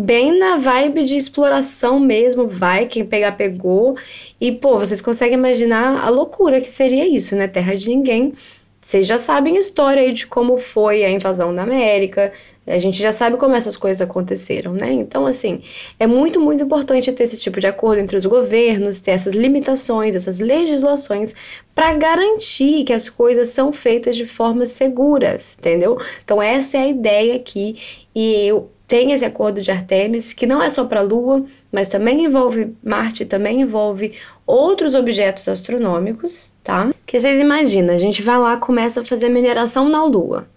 bem 0.00 0.38
na 0.38 0.56
vibe 0.56 1.04
de 1.04 1.14
exploração 1.14 2.00
mesmo, 2.00 2.48
vai, 2.48 2.86
quem 2.86 3.04
pegar 3.04 3.32
pegou. 3.32 3.96
E, 4.40 4.50
pô, 4.50 4.78
vocês 4.78 5.02
conseguem 5.02 5.34
imaginar 5.34 6.02
a 6.04 6.08
loucura 6.08 6.60
que 6.60 6.68
seria 6.68 7.06
isso, 7.06 7.36
né? 7.36 7.46
Terra 7.46 7.76
de 7.76 7.88
ninguém. 7.90 8.32
Vocês 8.80 9.06
já 9.06 9.18
sabem 9.18 9.56
a 9.56 9.60
história 9.60 10.02
aí 10.02 10.12
de 10.12 10.26
como 10.26 10.56
foi 10.56 11.04
a 11.04 11.10
invasão 11.10 11.54
da 11.54 11.62
América, 11.62 12.32
a 12.66 12.78
gente 12.78 12.98
já 13.02 13.12
sabe 13.12 13.36
como 13.36 13.54
essas 13.54 13.76
coisas 13.76 14.00
aconteceram, 14.00 14.72
né? 14.72 14.90
Então, 14.92 15.26
assim, 15.26 15.60
é 15.98 16.06
muito, 16.06 16.40
muito 16.40 16.64
importante 16.64 17.12
ter 17.12 17.24
esse 17.24 17.36
tipo 17.36 17.60
de 17.60 17.66
acordo 17.66 18.00
entre 18.00 18.16
os 18.16 18.24
governos, 18.24 19.00
ter 19.00 19.10
essas 19.10 19.34
limitações, 19.34 20.14
essas 20.14 20.40
legislações, 20.40 21.34
para 21.74 21.92
garantir 21.94 22.84
que 22.84 22.92
as 22.92 23.08
coisas 23.08 23.48
são 23.48 23.72
feitas 23.72 24.16
de 24.16 24.24
formas 24.24 24.70
seguras, 24.70 25.56
entendeu? 25.58 25.98
Então, 26.24 26.40
essa 26.40 26.78
é 26.78 26.82
a 26.82 26.88
ideia 26.88 27.36
aqui, 27.36 27.76
e 28.14 28.46
eu 28.46 28.70
tem 28.90 29.12
esse 29.12 29.24
acordo 29.24 29.62
de 29.62 29.70
Artemis, 29.70 30.32
que 30.32 30.48
não 30.48 30.60
é 30.60 30.68
só 30.68 30.84
para 30.84 30.98
a 30.98 31.02
Lua, 31.04 31.46
mas 31.70 31.86
também 31.86 32.24
envolve 32.24 32.74
Marte, 32.82 33.24
também 33.24 33.60
envolve 33.60 34.14
outros 34.44 34.96
objetos 34.96 35.48
astronômicos, 35.48 36.52
tá? 36.64 36.92
Que 37.06 37.20
vocês 37.20 37.38
imaginam, 37.38 37.94
a 37.94 37.98
gente 37.98 38.20
vai 38.20 38.36
lá, 38.36 38.56
começa 38.56 39.00
a 39.00 39.04
fazer 39.04 39.28
mineração 39.28 39.88
na 39.88 40.02
Lua. 40.02 40.48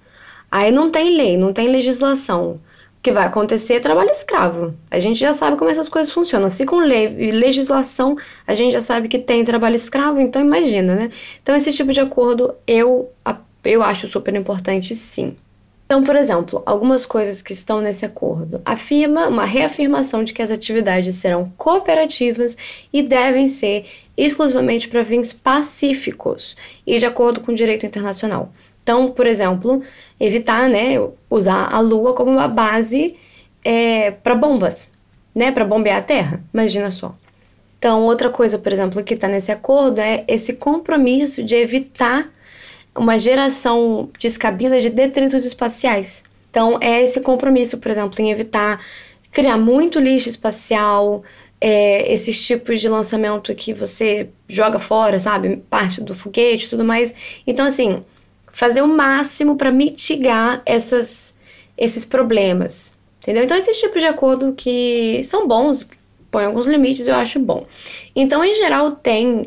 Aí 0.49 0.71
não 0.71 0.89
tem 0.89 1.15
lei, 1.15 1.37
não 1.37 1.53
tem 1.53 1.67
legislação. 1.67 2.53
O 2.53 2.59
que 3.03 3.11
vai 3.11 3.27
acontecer 3.27 3.75
é 3.75 3.79
trabalho 3.79 4.09
escravo. 4.09 4.73
A 4.89 4.99
gente 4.99 5.19
já 5.19 5.31
sabe 5.31 5.55
como 5.55 5.69
essas 5.69 5.87
coisas 5.87 6.11
funcionam. 6.11 6.49
Se 6.49 6.65
com 6.65 6.77
lei 6.77 7.15
e 7.19 7.29
legislação 7.29 8.17
a 8.47 8.55
gente 8.55 8.73
já 8.73 8.81
sabe 8.81 9.07
que 9.07 9.19
tem 9.19 9.43
trabalho 9.43 9.75
escravo, 9.75 10.19
então 10.19 10.41
imagina, 10.41 10.95
né? 10.95 11.11
Então 11.43 11.55
esse 11.55 11.71
tipo 11.71 11.93
de 11.93 11.99
acordo 11.99 12.55
eu, 12.65 13.11
eu 13.63 13.83
acho 13.83 14.07
super 14.07 14.33
importante 14.33 14.95
sim. 14.95 15.35
Então, 15.93 16.03
por 16.03 16.15
exemplo, 16.15 16.63
algumas 16.65 17.05
coisas 17.05 17.39
que 17.39 17.53
estão 17.53 17.79
nesse 17.79 18.03
acordo. 18.03 18.59
Afirma 18.65 19.27
uma 19.27 19.45
reafirmação 19.45 20.23
de 20.23 20.33
que 20.33 20.41
as 20.41 20.49
atividades 20.49 21.13
serão 21.13 21.53
cooperativas 21.55 22.57
e 22.91 23.03
devem 23.03 23.47
ser 23.47 23.85
exclusivamente 24.17 24.87
para 24.87 25.05
fins 25.05 25.31
pacíficos 25.31 26.57
e 26.83 26.97
de 26.97 27.05
acordo 27.05 27.41
com 27.41 27.51
o 27.51 27.55
direito 27.55 27.85
internacional. 27.85 28.51
Então, 28.81 29.11
por 29.11 29.27
exemplo, 29.27 29.83
evitar 30.19 30.67
né, 30.67 30.95
usar 31.29 31.71
a 31.71 31.79
Lua 31.79 32.15
como 32.15 32.31
uma 32.31 32.47
base 32.47 33.15
é, 33.63 34.09
para 34.09 34.33
bombas, 34.33 34.91
né, 35.35 35.51
para 35.51 35.63
bombear 35.63 35.97
a 35.97 36.01
Terra. 36.01 36.43
Imagina 36.51 36.89
só. 36.89 37.15
Então, 37.77 38.01
outra 38.01 38.31
coisa, 38.31 38.57
por 38.57 38.73
exemplo, 38.73 39.03
que 39.03 39.13
está 39.13 39.27
nesse 39.27 39.51
acordo 39.51 40.01
é 40.01 40.23
esse 40.27 40.53
compromisso 40.53 41.43
de 41.43 41.53
evitar 41.53 42.31
uma 42.95 43.17
geração 43.17 44.09
descabida 44.19 44.79
de 44.79 44.89
detritos 44.89 45.45
espaciais. 45.45 46.23
Então, 46.49 46.77
é 46.79 47.01
esse 47.01 47.21
compromisso, 47.21 47.79
por 47.79 47.89
exemplo, 47.89 48.21
em 48.21 48.29
evitar 48.29 48.79
criar 49.31 49.57
muito 49.57 49.99
lixo 49.99 50.29
espacial, 50.29 51.23
é, 51.59 52.13
esses 52.13 52.45
tipos 52.45 52.79
de 52.79 52.87
lançamento 52.87 53.55
que 53.55 53.73
você 53.73 54.29
joga 54.47 54.79
fora, 54.79 55.19
sabe? 55.19 55.57
Parte 55.69 56.01
do 56.01 56.13
foguete 56.13 56.67
e 56.67 56.69
tudo 56.69 56.83
mais. 56.83 57.13
Então, 57.47 57.65
assim, 57.65 58.03
fazer 58.51 58.81
o 58.81 58.87
máximo 58.87 59.55
para 59.55 59.71
mitigar 59.71 60.61
essas, 60.65 61.35
esses 61.77 62.05
problemas. 62.05 62.95
Entendeu? 63.21 63.43
Então, 63.43 63.57
esses 63.57 63.79
tipos 63.79 64.01
de 64.01 64.07
acordo 64.07 64.53
que 64.53 65.21
são 65.23 65.47
bons, 65.47 65.89
põem 66.29 66.45
alguns 66.45 66.67
limites, 66.67 67.07
eu 67.07 67.15
acho 67.15 67.39
bom. 67.39 67.65
Então, 68.15 68.43
em 68.43 68.53
geral, 68.53 68.91
tem. 68.91 69.45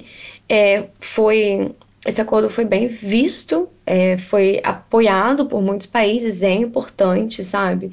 É, 0.49 0.85
foi 0.99 1.73
esse 2.07 2.21
acordo 2.21 2.49
foi 2.49 2.65
bem 2.65 2.87
visto, 2.87 3.69
é, 3.85 4.17
foi 4.17 4.61
apoiado 4.63 5.47
por 5.47 5.61
muitos 5.61 5.89
países, 5.89 6.43
é 6.43 6.53
importante, 6.53 7.43
sabe? 7.43 7.91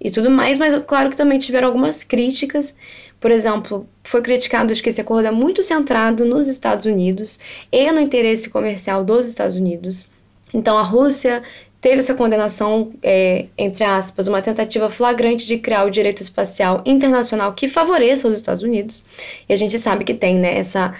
E 0.00 0.10
tudo 0.10 0.30
mais, 0.30 0.56
mas 0.58 0.74
claro 0.86 1.10
que 1.10 1.16
também 1.16 1.38
tiveram 1.38 1.68
algumas 1.68 2.02
críticas. 2.02 2.74
Por 3.20 3.30
exemplo, 3.30 3.86
foi 4.02 4.22
criticado 4.22 4.74
que 4.74 4.88
esse 4.88 5.00
acordo 5.00 5.28
é 5.28 5.30
muito 5.30 5.62
centrado 5.62 6.24
nos 6.24 6.48
Estados 6.48 6.86
Unidos 6.86 7.38
e 7.70 7.92
no 7.92 8.00
interesse 8.00 8.48
comercial 8.48 9.04
dos 9.04 9.28
Estados 9.28 9.54
Unidos. 9.54 10.08
Então 10.52 10.76
a 10.76 10.82
Rússia 10.82 11.42
teve 11.80 11.98
essa 11.98 12.14
condenação, 12.14 12.92
é, 13.02 13.46
entre 13.58 13.84
aspas, 13.84 14.28
uma 14.28 14.40
tentativa 14.40 14.88
flagrante 14.88 15.46
de 15.46 15.58
criar 15.58 15.84
o 15.84 15.90
direito 15.90 16.22
espacial 16.22 16.82
internacional 16.86 17.52
que 17.52 17.68
favoreça 17.68 18.26
os 18.26 18.36
Estados 18.36 18.62
Unidos. 18.62 19.04
E 19.48 19.52
a 19.52 19.56
gente 19.56 19.78
sabe 19.78 20.04
que 20.04 20.14
tem 20.14 20.38
né, 20.38 20.58
essa, 20.58 20.94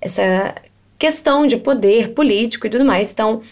essa 0.00 0.54
questão 0.98 1.46
de 1.46 1.56
poder 1.56 2.12
político 2.12 2.66
e 2.66 2.70
tudo 2.70 2.84
mais. 2.84 3.12
Então, 3.12 3.42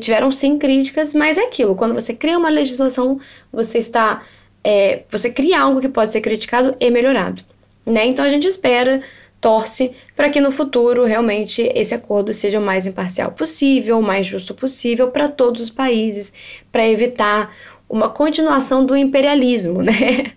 tiveram 0.00 0.30
sim 0.30 0.58
críticas, 0.58 1.14
mas 1.14 1.36
é 1.36 1.42
aquilo, 1.42 1.74
quando 1.74 1.94
você 1.94 2.14
cria 2.14 2.38
uma 2.38 2.50
legislação, 2.50 3.18
você 3.52 3.78
está. 3.78 4.22
É, 4.62 5.02
você 5.08 5.28
cria 5.28 5.60
algo 5.60 5.80
que 5.80 5.88
pode 5.88 6.12
ser 6.12 6.20
criticado 6.20 6.76
e 6.78 6.88
melhorado. 6.88 7.42
Né? 7.84 8.06
Então 8.06 8.24
a 8.24 8.28
gente 8.28 8.46
espera, 8.46 9.02
torce 9.40 9.92
para 10.14 10.30
que 10.30 10.40
no 10.40 10.52
futuro 10.52 11.04
realmente 11.04 11.68
esse 11.74 11.92
acordo 11.92 12.32
seja 12.32 12.60
o 12.60 12.62
mais 12.62 12.86
imparcial 12.86 13.32
possível, 13.32 13.98
o 13.98 14.02
mais 14.02 14.24
justo 14.24 14.54
possível 14.54 15.10
para 15.10 15.28
todos 15.28 15.60
os 15.60 15.70
países, 15.70 16.32
para 16.70 16.86
evitar 16.86 17.52
uma 17.88 18.08
continuação 18.08 18.86
do 18.86 18.96
imperialismo, 18.96 19.82
né? 19.82 20.32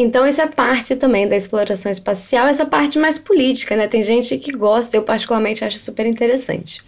Então, 0.00 0.24
isso 0.24 0.40
é 0.40 0.46
parte 0.46 0.94
também 0.94 1.28
da 1.28 1.34
exploração 1.34 1.90
espacial, 1.90 2.46
essa 2.46 2.64
parte 2.64 3.00
mais 3.00 3.18
política, 3.18 3.74
né? 3.74 3.88
Tem 3.88 4.00
gente 4.00 4.38
que 4.38 4.52
gosta, 4.52 4.96
eu 4.96 5.02
particularmente 5.02 5.64
acho 5.64 5.76
super 5.78 6.06
interessante. 6.06 6.80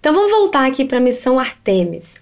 Então 0.00 0.12
vamos 0.12 0.30
voltar 0.30 0.66
aqui 0.66 0.84
para 0.84 0.98
a 0.98 1.00
missão 1.00 1.38
Artemis. 1.38 2.20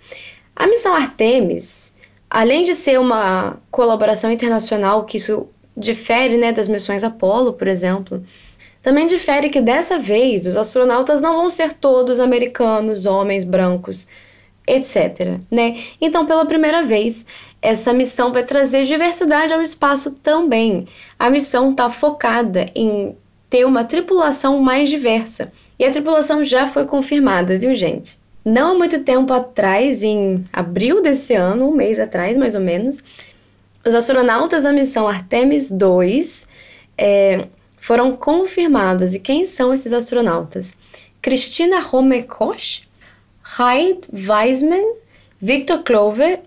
A 0.54 0.66
missão 0.66 0.94
Artemis, 0.94 1.92
além 2.28 2.64
de 2.64 2.74
ser 2.74 2.98
uma 2.98 3.58
colaboração 3.70 4.30
internacional, 4.30 5.04
que 5.04 5.18
isso 5.18 5.48
difere 5.76 6.38
né, 6.38 6.52
das 6.52 6.68
missões 6.68 7.04
Apollo, 7.04 7.52
por 7.52 7.68
exemplo, 7.68 8.24
também 8.82 9.06
difere 9.06 9.50
que 9.50 9.60
dessa 9.60 9.98
vez 9.98 10.46
os 10.46 10.56
astronautas 10.56 11.20
não 11.20 11.36
vão 11.36 11.50
ser 11.50 11.72
todos 11.74 12.18
americanos, 12.18 13.04
homens, 13.04 13.44
brancos, 13.44 14.08
etc. 14.66 15.38
Né? 15.50 15.80
Então, 16.00 16.26
pela 16.26 16.44
primeira 16.44 16.82
vez, 16.82 17.24
essa 17.62 17.92
missão 17.92 18.32
vai 18.32 18.44
trazer 18.44 18.84
diversidade 18.84 19.52
ao 19.52 19.62
espaço 19.62 20.10
também. 20.10 20.86
A 21.18 21.30
missão 21.30 21.70
está 21.70 21.88
focada 21.88 22.70
em 22.74 23.16
ter 23.48 23.64
uma 23.64 23.84
tripulação 23.84 24.60
mais 24.60 24.88
diversa. 24.88 25.52
E 25.78 25.84
a 25.84 25.90
tripulação 25.90 26.44
já 26.44 26.66
foi 26.66 26.86
confirmada, 26.86 27.58
viu, 27.58 27.74
gente? 27.74 28.18
Não 28.44 28.72
há 28.72 28.74
muito 28.74 29.00
tempo 29.00 29.32
atrás, 29.32 30.02
em 30.02 30.44
abril 30.52 31.02
desse 31.02 31.34
ano, 31.34 31.68
um 31.68 31.74
mês 31.74 31.98
atrás 31.98 32.36
mais 32.36 32.54
ou 32.54 32.60
menos, 32.60 33.02
os 33.84 33.94
astronautas 33.94 34.64
da 34.64 34.72
missão 34.72 35.06
Artemis 35.06 35.70
2 35.70 36.46
é, 36.98 37.46
foram 37.80 38.16
confirmados. 38.16 39.14
E 39.14 39.20
quem 39.20 39.44
são 39.44 39.72
esses 39.72 39.92
astronautas? 39.92 40.76
Cristina 41.22 41.84
Homekosh, 41.92 42.82
Hyde 43.48 44.08
Weisman, 44.12 44.94
Victor 45.40 45.82
Clover 45.84 46.40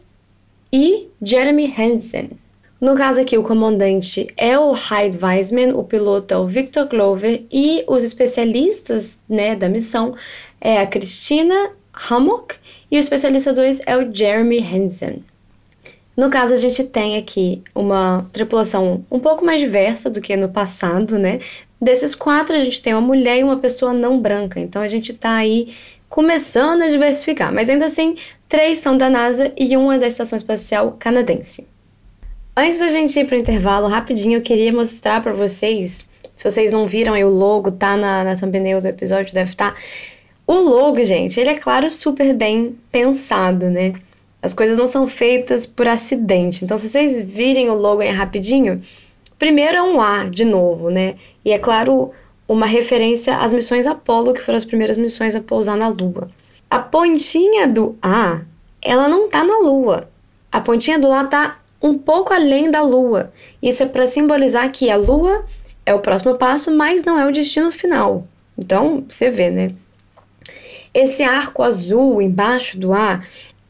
e 0.71 1.07
Jeremy 1.21 1.73
Hansen. 1.77 2.31
No 2.79 2.93
caso 2.93 3.21
aqui, 3.21 3.37
o 3.37 3.43
comandante 3.43 4.27
é 4.35 4.59
o 4.59 4.73
Hyde 4.73 5.17
Weisman, 5.17 5.73
o 5.73 5.83
piloto 5.83 6.33
é 6.33 6.37
o 6.37 6.45
Victor 6.45 6.87
Glover 6.87 7.43
e 7.49 7.85
os 7.87 8.03
especialistas 8.03 9.19
né, 9.29 9.55
da 9.55 9.69
missão 9.69 10.13
é 10.59 10.79
a 10.79 10.85
Christina 10.85 11.71
Hammock 12.09 12.55
e 12.91 12.97
o 12.97 12.99
especialista 12.99 13.53
2 13.53 13.81
é 13.85 13.97
o 13.97 14.13
Jeremy 14.13 14.59
Hansen. 14.59 15.23
No 16.17 16.29
caso, 16.29 16.53
a 16.53 16.57
gente 16.57 16.83
tem 16.83 17.15
aqui 17.15 17.63
uma 17.73 18.29
tripulação 18.33 19.05
um 19.09 19.19
pouco 19.19 19.45
mais 19.45 19.61
diversa 19.61 20.09
do 20.09 20.19
que 20.19 20.35
no 20.35 20.49
passado, 20.49 21.17
né? 21.17 21.39
Desses 21.81 22.13
quatro, 22.13 22.57
a 22.57 22.59
gente 22.59 22.81
tem 22.81 22.93
uma 22.93 22.99
mulher 23.01 23.39
e 23.39 23.43
uma 23.43 23.57
pessoa 23.57 23.93
não 23.93 24.19
branca. 24.19 24.59
Então, 24.59 24.81
a 24.81 24.87
gente 24.89 25.13
tá 25.13 25.35
aí 25.35 25.73
começando 26.09 26.81
a 26.81 26.89
diversificar. 26.89 27.53
Mas 27.53 27.69
ainda 27.69 27.85
assim, 27.85 28.17
três 28.47 28.79
são 28.79 28.97
da 28.97 29.09
NASA 29.09 29.53
e 29.55 29.77
uma 29.77 29.95
é 29.95 29.99
da 29.99 30.07
Estação 30.07 30.35
Espacial 30.35 30.95
Canadense. 30.99 31.67
Antes 32.57 32.79
da 32.79 32.87
gente 32.87 33.17
ir 33.17 33.25
para 33.25 33.37
o 33.37 33.39
intervalo, 33.39 33.87
rapidinho, 33.87 34.37
eu 34.37 34.41
queria 34.41 34.73
mostrar 34.73 35.21
para 35.21 35.31
vocês. 35.31 36.05
Se 36.35 36.49
vocês 36.49 36.71
não 36.71 36.87
viram 36.87 37.13
aí 37.13 37.23
o 37.23 37.29
logo, 37.29 37.71
tá 37.71 37.95
na, 37.95 38.23
na 38.23 38.35
thumbnail 38.35 38.81
do 38.81 38.87
episódio, 38.87 39.33
deve 39.33 39.51
estar. 39.51 39.73
Tá. 39.73 39.77
O 40.45 40.55
logo, 40.55 41.01
gente, 41.03 41.39
ele 41.39 41.51
é 41.51 41.55
claro 41.55 41.89
super 41.91 42.33
bem 42.33 42.75
pensado, 42.91 43.69
né? 43.69 43.93
As 44.41 44.53
coisas 44.53 44.77
não 44.77 44.87
são 44.87 45.05
feitas 45.05 45.65
por 45.65 45.87
acidente. 45.87 46.65
Então, 46.65 46.77
se 46.77 46.89
vocês 46.89 47.21
virem 47.21 47.69
o 47.69 47.75
logo 47.75 48.01
aí 48.01 48.09
rapidinho, 48.09 48.81
primeiro 49.37 49.77
é 49.77 49.83
um 49.83 50.01
A 50.01 50.25
de 50.25 50.43
novo, 50.43 50.89
né? 50.89 51.15
E 51.45 51.51
é 51.51 51.59
claro, 51.59 52.11
uma 52.49 52.65
referência 52.65 53.37
às 53.37 53.53
missões 53.53 53.85
Apollo, 53.85 54.33
que 54.33 54.41
foram 54.41 54.57
as 54.57 54.65
primeiras 54.65 54.97
missões 54.97 55.35
a 55.35 55.39
pousar 55.39 55.77
na 55.77 55.87
Lua. 55.87 56.31
A 56.67 56.79
pontinha 56.79 57.67
do 57.67 57.95
A, 58.01 58.41
ela 58.81 59.07
não 59.07 59.29
tá 59.29 59.43
na 59.43 59.59
Lua. 59.59 60.09
A 60.51 60.59
pontinha 60.59 60.97
do 60.97 61.11
A 61.11 61.25
tá 61.25 61.59
um 61.79 61.95
pouco 61.95 62.33
além 62.33 62.71
da 62.71 62.81
Lua. 62.81 63.31
Isso 63.61 63.83
é 63.83 63.85
para 63.85 64.07
simbolizar 64.07 64.69
que 64.71 64.89
a 64.89 64.95
Lua 64.95 65.45
é 65.85 65.93
o 65.93 65.99
próximo 65.99 66.35
passo, 66.35 66.71
mas 66.71 67.03
não 67.03 67.19
é 67.19 67.27
o 67.27 67.31
destino 67.31 67.71
final. 67.71 68.27
Então, 68.57 69.05
você 69.07 69.29
vê, 69.29 69.51
né? 69.51 69.75
Esse 70.91 71.21
arco 71.21 71.61
azul 71.61 72.19
embaixo 72.19 72.79
do 72.79 72.93
ar 72.93 73.27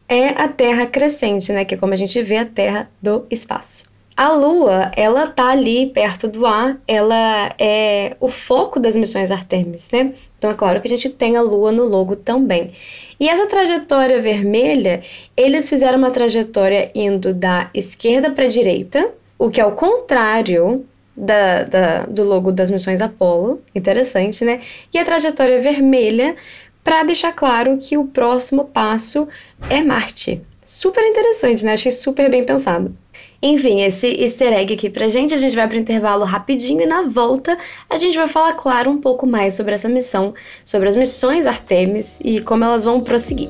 é 0.07 0.29
a 0.29 0.47
Terra 0.47 0.85
crescente, 0.85 1.51
né? 1.51 1.65
Que 1.65 1.75
é 1.75 1.77
como 1.77 1.93
a 1.93 1.97
gente 1.97 2.21
vê 2.21 2.37
a 2.37 2.45
Terra 2.45 2.89
do 3.01 3.25
espaço. 3.29 3.88
A 4.19 4.33
Lua, 4.33 4.91
ela 4.97 5.27
tá 5.27 5.47
ali 5.47 5.85
perto 5.85 6.27
do 6.27 6.45
ar, 6.45 6.77
ela 6.85 7.55
é 7.57 8.17
o 8.19 8.27
foco 8.27 8.77
das 8.77 8.97
missões 8.97 9.31
Artemis, 9.31 9.91
né? 9.91 10.13
Então 10.37 10.51
é 10.51 10.53
claro 10.53 10.81
que 10.81 10.89
a 10.89 10.91
gente 10.91 11.07
tem 11.07 11.37
a 11.37 11.41
Lua 11.41 11.71
no 11.71 11.85
logo 11.85 12.17
também. 12.17 12.71
E 13.17 13.29
essa 13.29 13.45
trajetória 13.45 14.19
vermelha, 14.19 15.01
eles 15.37 15.69
fizeram 15.69 15.97
uma 15.97 16.11
trajetória 16.11 16.91
indo 16.93 17.33
da 17.33 17.69
esquerda 17.73 18.29
para 18.29 18.43
a 18.43 18.49
direita, 18.49 19.09
o 19.37 19.49
que 19.49 19.61
é 19.61 19.65
o 19.65 19.71
contrário 19.71 20.85
da, 21.15 21.63
da, 21.63 22.03
do 22.03 22.25
logo 22.25 22.51
das 22.51 22.69
missões 22.69 22.99
Apollo. 22.99 23.61
Interessante, 23.73 24.43
né? 24.43 24.59
E 24.93 24.97
a 24.97 25.05
trajetória 25.05 25.61
vermelha 25.61 26.35
para 26.83 27.03
deixar 27.03 27.31
claro 27.31 27.77
que 27.77 27.97
o 27.97 28.03
próximo 28.03 28.65
passo 28.65 29.29
é 29.69 29.81
Marte. 29.81 30.41
Super 30.65 31.05
interessante, 31.05 31.63
né? 31.63 31.71
Achei 31.71 31.91
super 31.93 32.29
bem 32.29 32.43
pensado. 32.43 32.93
Enfim, 33.41 33.81
esse 33.81 34.07
easter 34.21 34.51
egg 34.51 34.73
aqui 34.73 34.89
pra 34.89 35.07
gente, 35.07 35.33
a 35.33 35.37
gente 35.37 35.55
vai 35.55 35.65
pro 35.65 35.77
intervalo 35.77 36.25
rapidinho 36.25 36.81
e 36.81 36.85
na 36.85 37.03
volta 37.03 37.57
a 37.89 37.97
gente 37.97 38.17
vai 38.17 38.27
falar, 38.27 38.53
claro, 38.53 38.91
um 38.91 38.99
pouco 38.99 39.25
mais 39.25 39.53
sobre 39.53 39.73
essa 39.73 39.87
missão, 39.87 40.33
sobre 40.65 40.89
as 40.89 40.95
missões 40.97 41.47
Artemis 41.47 42.19
e 42.21 42.41
como 42.41 42.65
elas 42.65 42.83
vão 42.83 42.99
prosseguir. 42.99 43.49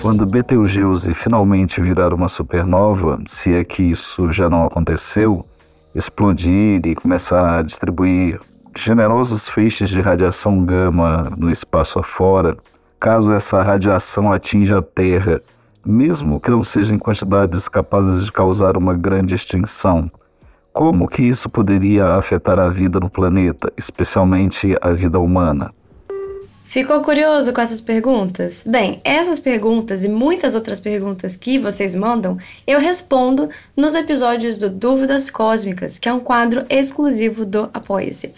Quando 0.00 0.26
Betelgeuse 0.26 1.14
finalmente 1.14 1.80
virar 1.80 2.12
uma 2.12 2.28
supernova, 2.28 3.20
se 3.28 3.54
é 3.54 3.62
que 3.62 3.84
isso 3.84 4.32
já 4.32 4.50
não 4.50 4.66
aconteceu, 4.66 5.46
explodir 5.94 6.84
e 6.84 6.96
começar 6.96 7.60
a 7.60 7.62
distribuir 7.62 8.40
generosos 8.76 9.48
feixes 9.48 9.88
de 9.88 10.00
radiação 10.00 10.64
gama 10.64 11.32
no 11.38 11.48
espaço 11.48 12.00
afora, 12.00 12.56
caso 12.98 13.30
essa 13.30 13.62
radiação 13.62 14.32
atinja 14.32 14.78
a 14.78 14.82
Terra 14.82 15.40
mesmo 15.84 16.40
que 16.40 16.50
não 16.50 16.64
sejam 16.64 16.98
quantidades 16.98 17.68
capazes 17.68 18.24
de 18.24 18.32
causar 18.32 18.76
uma 18.76 18.94
grande 18.94 19.34
extinção. 19.34 20.10
Como 20.72 21.08
que 21.08 21.22
isso 21.22 21.48
poderia 21.50 22.14
afetar 22.14 22.58
a 22.58 22.68
vida 22.68 22.98
no 22.98 23.10
planeta, 23.10 23.72
especialmente 23.76 24.76
a 24.80 24.92
vida 24.92 25.18
humana? 25.18 25.72
Ficou 26.64 27.02
curioso 27.02 27.52
com 27.52 27.60
essas 27.60 27.82
perguntas? 27.82 28.64
Bem, 28.66 28.98
essas 29.04 29.38
perguntas 29.38 30.04
e 30.04 30.08
muitas 30.08 30.54
outras 30.54 30.80
perguntas 30.80 31.36
que 31.36 31.58
vocês 31.58 31.94
mandam, 31.94 32.38
eu 32.66 32.80
respondo 32.80 33.50
nos 33.76 33.94
episódios 33.94 34.56
do 34.56 34.70
Dúvidas 34.70 35.28
Cósmicas, 35.28 35.98
que 35.98 36.08
é 36.08 36.12
um 36.14 36.20
quadro 36.20 36.64
exclusivo 36.70 37.44
do 37.44 37.68
Apoia-se. 37.74 38.32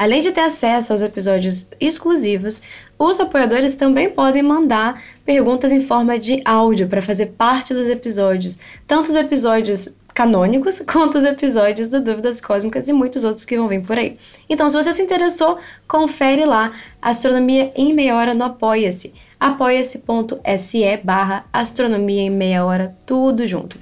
Além 0.00 0.22
de 0.22 0.32
ter 0.32 0.40
acesso 0.40 0.94
aos 0.94 1.02
episódios 1.02 1.66
exclusivos, 1.78 2.62
os 2.98 3.20
apoiadores 3.20 3.74
também 3.74 4.08
podem 4.08 4.42
mandar 4.42 4.98
perguntas 5.26 5.72
em 5.72 5.82
forma 5.82 6.18
de 6.18 6.40
áudio 6.42 6.88
para 6.88 7.02
fazer 7.02 7.26
parte 7.36 7.74
dos 7.74 7.86
episódios, 7.86 8.56
tanto 8.86 9.10
os 9.10 9.14
episódios 9.14 9.90
canônicos 10.14 10.80
quanto 10.90 11.18
os 11.18 11.24
episódios 11.24 11.88
do 11.88 12.00
Dúvidas 12.00 12.40
Cósmicas 12.40 12.88
e 12.88 12.94
muitos 12.94 13.24
outros 13.24 13.44
que 13.44 13.58
vão 13.58 13.68
vir 13.68 13.82
por 13.82 13.98
aí. 13.98 14.16
Então, 14.48 14.70
se 14.70 14.82
você 14.82 14.90
se 14.90 15.02
interessou, 15.02 15.58
confere 15.86 16.46
lá 16.46 16.72
Astronomia 17.02 17.70
em 17.76 17.92
Meia 17.92 18.16
Hora 18.16 18.32
no 18.32 18.44
Apoia-se, 18.44 19.12
apoia-se.se 19.38 20.96
barra 21.04 21.44
Astronomia 21.52 22.22
em 22.22 22.30
Meia 22.30 22.64
Hora, 22.64 22.96
tudo 23.04 23.46
junto. 23.46 23.78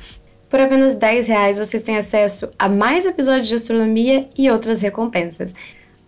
Por 0.50 0.58
apenas 0.58 0.94
10 0.94 1.28
reais 1.28 1.58
vocês 1.58 1.82
têm 1.82 1.96
acesso 1.96 2.50
a 2.58 2.68
mais 2.68 3.06
episódios 3.06 3.46
de 3.46 3.54
astronomia 3.54 4.28
e 4.36 4.50
outras 4.50 4.80
recompensas 4.80 5.54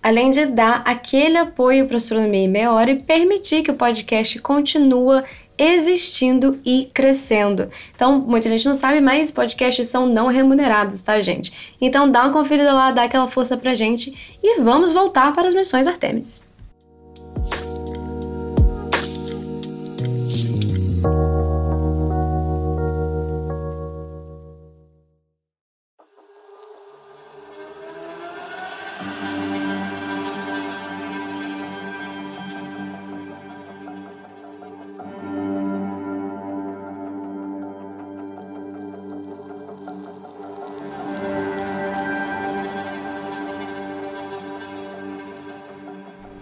além 0.02 0.30
de 0.30 0.46
dar 0.46 0.82
aquele 0.84 1.36
apoio 1.36 1.86
para 1.86 1.96
a 1.96 1.98
Astronomia 1.98 2.44
em 2.44 2.48
Meia 2.48 2.72
Hora 2.72 2.90
e 2.90 2.96
permitir 2.96 3.62
que 3.62 3.70
o 3.70 3.74
podcast 3.74 4.38
continue 4.40 5.22
existindo 5.58 6.58
e 6.64 6.90
crescendo. 6.92 7.70
Então, 7.94 8.18
muita 8.18 8.48
gente 8.48 8.64
não 8.64 8.74
sabe, 8.74 9.00
mas 9.00 9.30
podcasts 9.30 9.88
são 9.88 10.06
não 10.06 10.28
remunerados, 10.28 11.02
tá, 11.02 11.20
gente? 11.20 11.76
Então, 11.80 12.10
dá 12.10 12.22
uma 12.22 12.32
conferida 12.32 12.72
lá, 12.72 12.90
dá 12.90 13.02
aquela 13.04 13.28
força 13.28 13.58
pra 13.58 13.74
gente 13.74 14.38
e 14.42 14.60
vamos 14.62 14.92
voltar 14.92 15.34
para 15.34 15.48
as 15.48 15.54
missões 15.54 15.86
Artemis. 15.86 16.40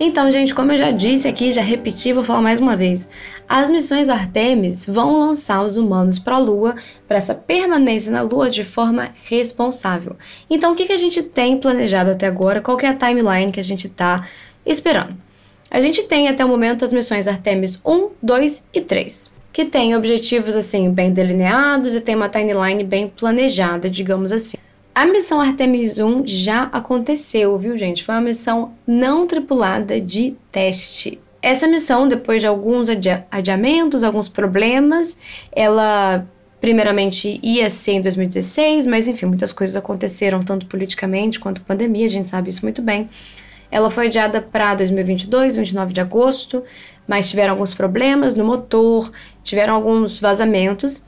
Então, 0.08 0.30
gente, 0.30 0.54
como 0.54 0.72
eu 0.72 0.78
já 0.78 0.90
disse 0.90 1.28
aqui, 1.28 1.52
já 1.52 1.60
repeti, 1.60 2.14
vou 2.14 2.24
falar 2.24 2.40
mais 2.40 2.60
uma 2.60 2.74
vez. 2.74 3.06
As 3.46 3.68
missões 3.68 4.08
Artemis 4.08 4.86
vão 4.86 5.18
lançar 5.18 5.62
os 5.62 5.76
humanos 5.76 6.18
para 6.18 6.36
a 6.36 6.38
Lua, 6.38 6.74
para 7.06 7.18
essa 7.18 7.34
permanência 7.34 8.10
na 8.10 8.22
Lua 8.22 8.48
de 8.48 8.64
forma 8.64 9.10
responsável. 9.24 10.16
Então, 10.48 10.72
o 10.72 10.74
que, 10.74 10.86
que 10.86 10.94
a 10.94 10.96
gente 10.96 11.22
tem 11.22 11.58
planejado 11.58 12.10
até 12.10 12.26
agora? 12.26 12.62
Qual 12.62 12.80
é 12.80 12.86
a 12.86 12.94
timeline 12.94 13.52
que 13.52 13.60
a 13.60 13.62
gente 13.62 13.86
está 13.86 14.26
esperando. 14.64 15.14
A 15.70 15.78
gente 15.78 16.02
tem 16.04 16.26
até 16.26 16.42
o 16.42 16.48
momento 16.48 16.86
as 16.86 16.92
missões 16.92 17.28
Artemis 17.28 17.78
1, 17.84 18.08
2 18.22 18.64
e 18.72 18.80
3, 18.80 19.30
que 19.52 19.66
têm 19.66 19.94
objetivos 19.94 20.56
assim 20.56 20.90
bem 20.90 21.12
delineados 21.12 21.94
e 21.94 22.00
tem 22.00 22.16
uma 22.16 22.30
timeline 22.30 22.82
bem 22.82 23.08
planejada, 23.08 23.90
digamos 23.90 24.32
assim. 24.32 24.56
A 24.98 25.06
missão 25.06 25.40
Artemis 25.40 26.00
1 26.00 26.26
já 26.26 26.64
aconteceu, 26.72 27.56
viu, 27.56 27.78
gente? 27.78 28.02
Foi 28.02 28.16
uma 28.16 28.20
missão 28.20 28.72
não 28.84 29.28
tripulada 29.28 30.00
de 30.00 30.34
teste. 30.50 31.20
Essa 31.40 31.68
missão, 31.68 32.08
depois 32.08 32.40
de 32.40 32.48
alguns 32.48 32.88
adiamentos, 33.30 34.02
alguns 34.02 34.28
problemas, 34.28 35.16
ela 35.52 36.26
primeiramente 36.60 37.38
ia 37.44 37.70
ser 37.70 37.92
em 37.92 38.02
2016, 38.02 38.88
mas 38.88 39.06
enfim, 39.06 39.26
muitas 39.26 39.52
coisas 39.52 39.76
aconteceram, 39.76 40.42
tanto 40.42 40.66
politicamente 40.66 41.38
quanto 41.38 41.60
pandemia, 41.60 42.06
a 42.06 42.10
gente 42.10 42.28
sabe 42.28 42.50
isso 42.50 42.64
muito 42.64 42.82
bem. 42.82 43.08
Ela 43.70 43.90
foi 43.90 44.06
adiada 44.08 44.42
para 44.42 44.74
2022, 44.74 45.54
29 45.54 45.92
de 45.92 46.00
agosto, 46.00 46.64
mas 47.06 47.30
tiveram 47.30 47.52
alguns 47.52 47.72
problemas 47.72 48.34
no 48.34 48.44
motor, 48.44 49.12
tiveram 49.44 49.76
alguns 49.76 50.18
vazamentos. 50.18 51.04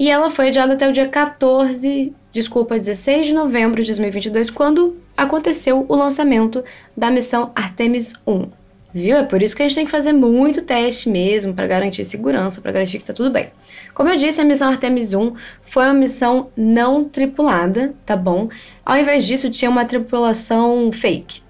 E 0.00 0.10
ela 0.10 0.30
foi 0.30 0.48
adiada 0.48 0.72
até 0.72 0.88
o 0.88 0.92
dia 0.92 1.06
14, 1.06 2.14
desculpa, 2.32 2.78
16 2.78 3.26
de 3.26 3.34
novembro 3.34 3.82
de 3.82 3.88
2022, 3.88 4.48
quando 4.48 4.96
aconteceu 5.14 5.84
o 5.86 5.94
lançamento 5.94 6.64
da 6.96 7.10
missão 7.10 7.52
Artemis 7.54 8.14
1. 8.26 8.46
Viu? 8.94 9.18
É 9.18 9.24
por 9.24 9.42
isso 9.42 9.54
que 9.54 9.62
a 9.62 9.68
gente 9.68 9.74
tem 9.74 9.84
que 9.84 9.90
fazer 9.90 10.14
muito 10.14 10.62
teste 10.62 11.10
mesmo, 11.10 11.52
para 11.52 11.66
garantir 11.66 12.06
segurança, 12.06 12.62
para 12.62 12.72
garantir 12.72 12.96
que 12.96 13.04
tá 13.04 13.12
tudo 13.12 13.30
bem. 13.30 13.52
Como 13.92 14.08
eu 14.08 14.16
disse, 14.16 14.40
a 14.40 14.44
missão 14.44 14.70
Artemis 14.70 15.12
1 15.12 15.34
foi 15.60 15.84
uma 15.84 15.92
missão 15.92 16.48
não 16.56 17.04
tripulada, 17.04 17.92
tá 18.06 18.16
bom? 18.16 18.48
Ao 18.82 18.96
invés 18.96 19.26
disso, 19.26 19.50
tinha 19.50 19.70
uma 19.70 19.84
tripulação 19.84 20.90
fake. 20.90 21.42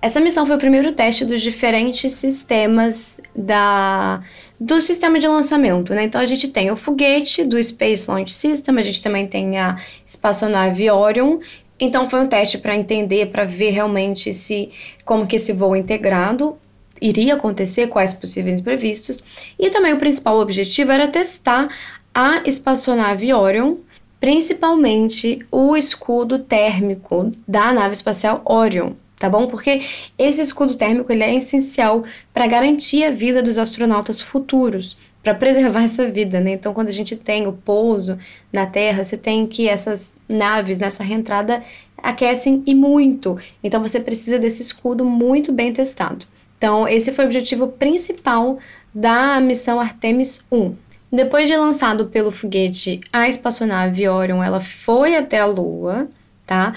Essa 0.00 0.18
missão 0.18 0.46
foi 0.46 0.56
o 0.56 0.58
primeiro 0.58 0.92
teste 0.92 1.26
dos 1.26 1.42
diferentes 1.42 2.14
sistemas 2.14 3.20
da 3.36 4.22
do 4.60 4.80
sistema 4.80 5.18
de 5.18 5.28
lançamento, 5.28 5.94
né? 5.94 6.04
Então 6.04 6.20
a 6.20 6.24
gente 6.24 6.48
tem 6.48 6.70
o 6.70 6.76
foguete 6.76 7.44
do 7.44 7.62
Space 7.62 8.10
Launch 8.10 8.32
System, 8.32 8.76
a 8.78 8.82
gente 8.82 9.00
também 9.00 9.26
tem 9.26 9.58
a 9.58 9.76
espaçonave 10.04 10.90
Orion. 10.90 11.38
Então 11.78 12.10
foi 12.10 12.20
um 12.20 12.26
teste 12.26 12.58
para 12.58 12.74
entender, 12.74 13.26
para 13.26 13.44
ver 13.44 13.70
realmente 13.70 14.32
se 14.32 14.70
como 15.04 15.26
que 15.26 15.36
esse 15.36 15.52
voo 15.52 15.76
integrado 15.76 16.58
iria 17.00 17.34
acontecer, 17.34 17.86
quais 17.86 18.12
possíveis 18.12 18.60
imprevistos. 18.60 19.22
E 19.56 19.70
também 19.70 19.92
o 19.92 19.98
principal 19.98 20.38
objetivo 20.38 20.90
era 20.90 21.06
testar 21.06 21.68
a 22.12 22.42
espaçonave 22.44 23.32
Orion, 23.32 23.76
principalmente 24.18 25.46
o 25.52 25.76
escudo 25.76 26.40
térmico 26.40 27.30
da 27.46 27.72
nave 27.72 27.94
espacial 27.94 28.42
Orion, 28.44 28.94
tá 29.18 29.28
bom? 29.28 29.46
Porque 29.46 29.82
esse 30.18 30.40
escudo 30.40 30.76
térmico 30.76 31.12
ele 31.12 31.24
é 31.24 31.34
essencial 31.34 32.04
para 32.32 32.46
garantir 32.46 33.04
a 33.04 33.10
vida 33.10 33.42
dos 33.42 33.58
astronautas 33.58 34.20
futuros, 34.20 34.96
para 35.22 35.34
preservar 35.34 35.82
essa 35.84 36.08
vida, 36.08 36.40
né? 36.40 36.52
Então, 36.52 36.72
quando 36.72 36.88
a 36.88 36.92
gente 36.92 37.16
tem 37.16 37.46
o 37.46 37.52
pouso 37.52 38.18
na 38.52 38.66
Terra, 38.66 39.04
você 39.04 39.16
tem 39.16 39.46
que 39.46 39.68
essas 39.68 40.14
naves 40.28 40.78
nessa 40.78 41.02
reentrada 41.02 41.62
aquecem 41.96 42.62
e 42.66 42.74
muito. 42.74 43.38
Então, 43.62 43.82
você 43.82 43.98
precisa 44.00 44.38
desse 44.38 44.62
escudo 44.62 45.04
muito 45.04 45.52
bem 45.52 45.72
testado. 45.72 46.26
Então, 46.56 46.88
esse 46.88 47.12
foi 47.12 47.24
o 47.24 47.28
objetivo 47.28 47.68
principal 47.68 48.58
da 48.94 49.40
missão 49.40 49.78
Artemis 49.78 50.44
1. 50.50 50.74
Depois 51.10 51.48
de 51.48 51.56
lançado 51.56 52.06
pelo 52.08 52.30
foguete 52.30 53.00
a 53.12 53.28
espaçonave 53.28 54.06
Orion, 54.08 54.42
ela 54.42 54.60
foi 54.60 55.16
até 55.16 55.40
a 55.40 55.46
Lua, 55.46 56.08
tá? 56.44 56.74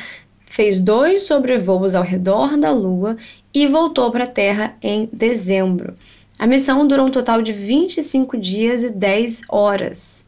Fez 0.52 0.82
dois 0.82 1.28
sobrevoos 1.28 1.96
ao 1.96 2.04
redor 2.04 2.58
da 2.58 2.74
Lua 2.74 3.16
e 3.54 3.66
voltou 3.68 4.12
para 4.12 4.26
a 4.26 4.28
Terra 4.28 4.76
em 4.82 5.08
dezembro. 5.10 5.96
A 6.38 6.46
missão 6.46 6.86
durou 6.86 7.08
um 7.08 7.10
total 7.10 7.42
de 7.42 7.54
25 7.54 8.38
dias 8.38 8.84
e 8.84 8.90
10 8.90 9.44
horas. 9.48 10.28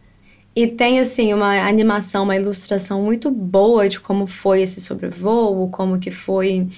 E 0.55 0.65
tem 0.65 1.01
assim 1.01 1.33
uma 1.33 1.67
animação, 1.67 2.23
uma 2.23 2.37
ilustração 2.37 3.01
muito 3.01 3.29
boa 3.29 3.89
de 3.89 3.99
como 3.99 4.25
foi 4.25 4.61
esse 4.61 4.79
sobrevoo, 4.79 5.67
como 5.69 5.99
que 5.99 6.09
foi 6.09 6.69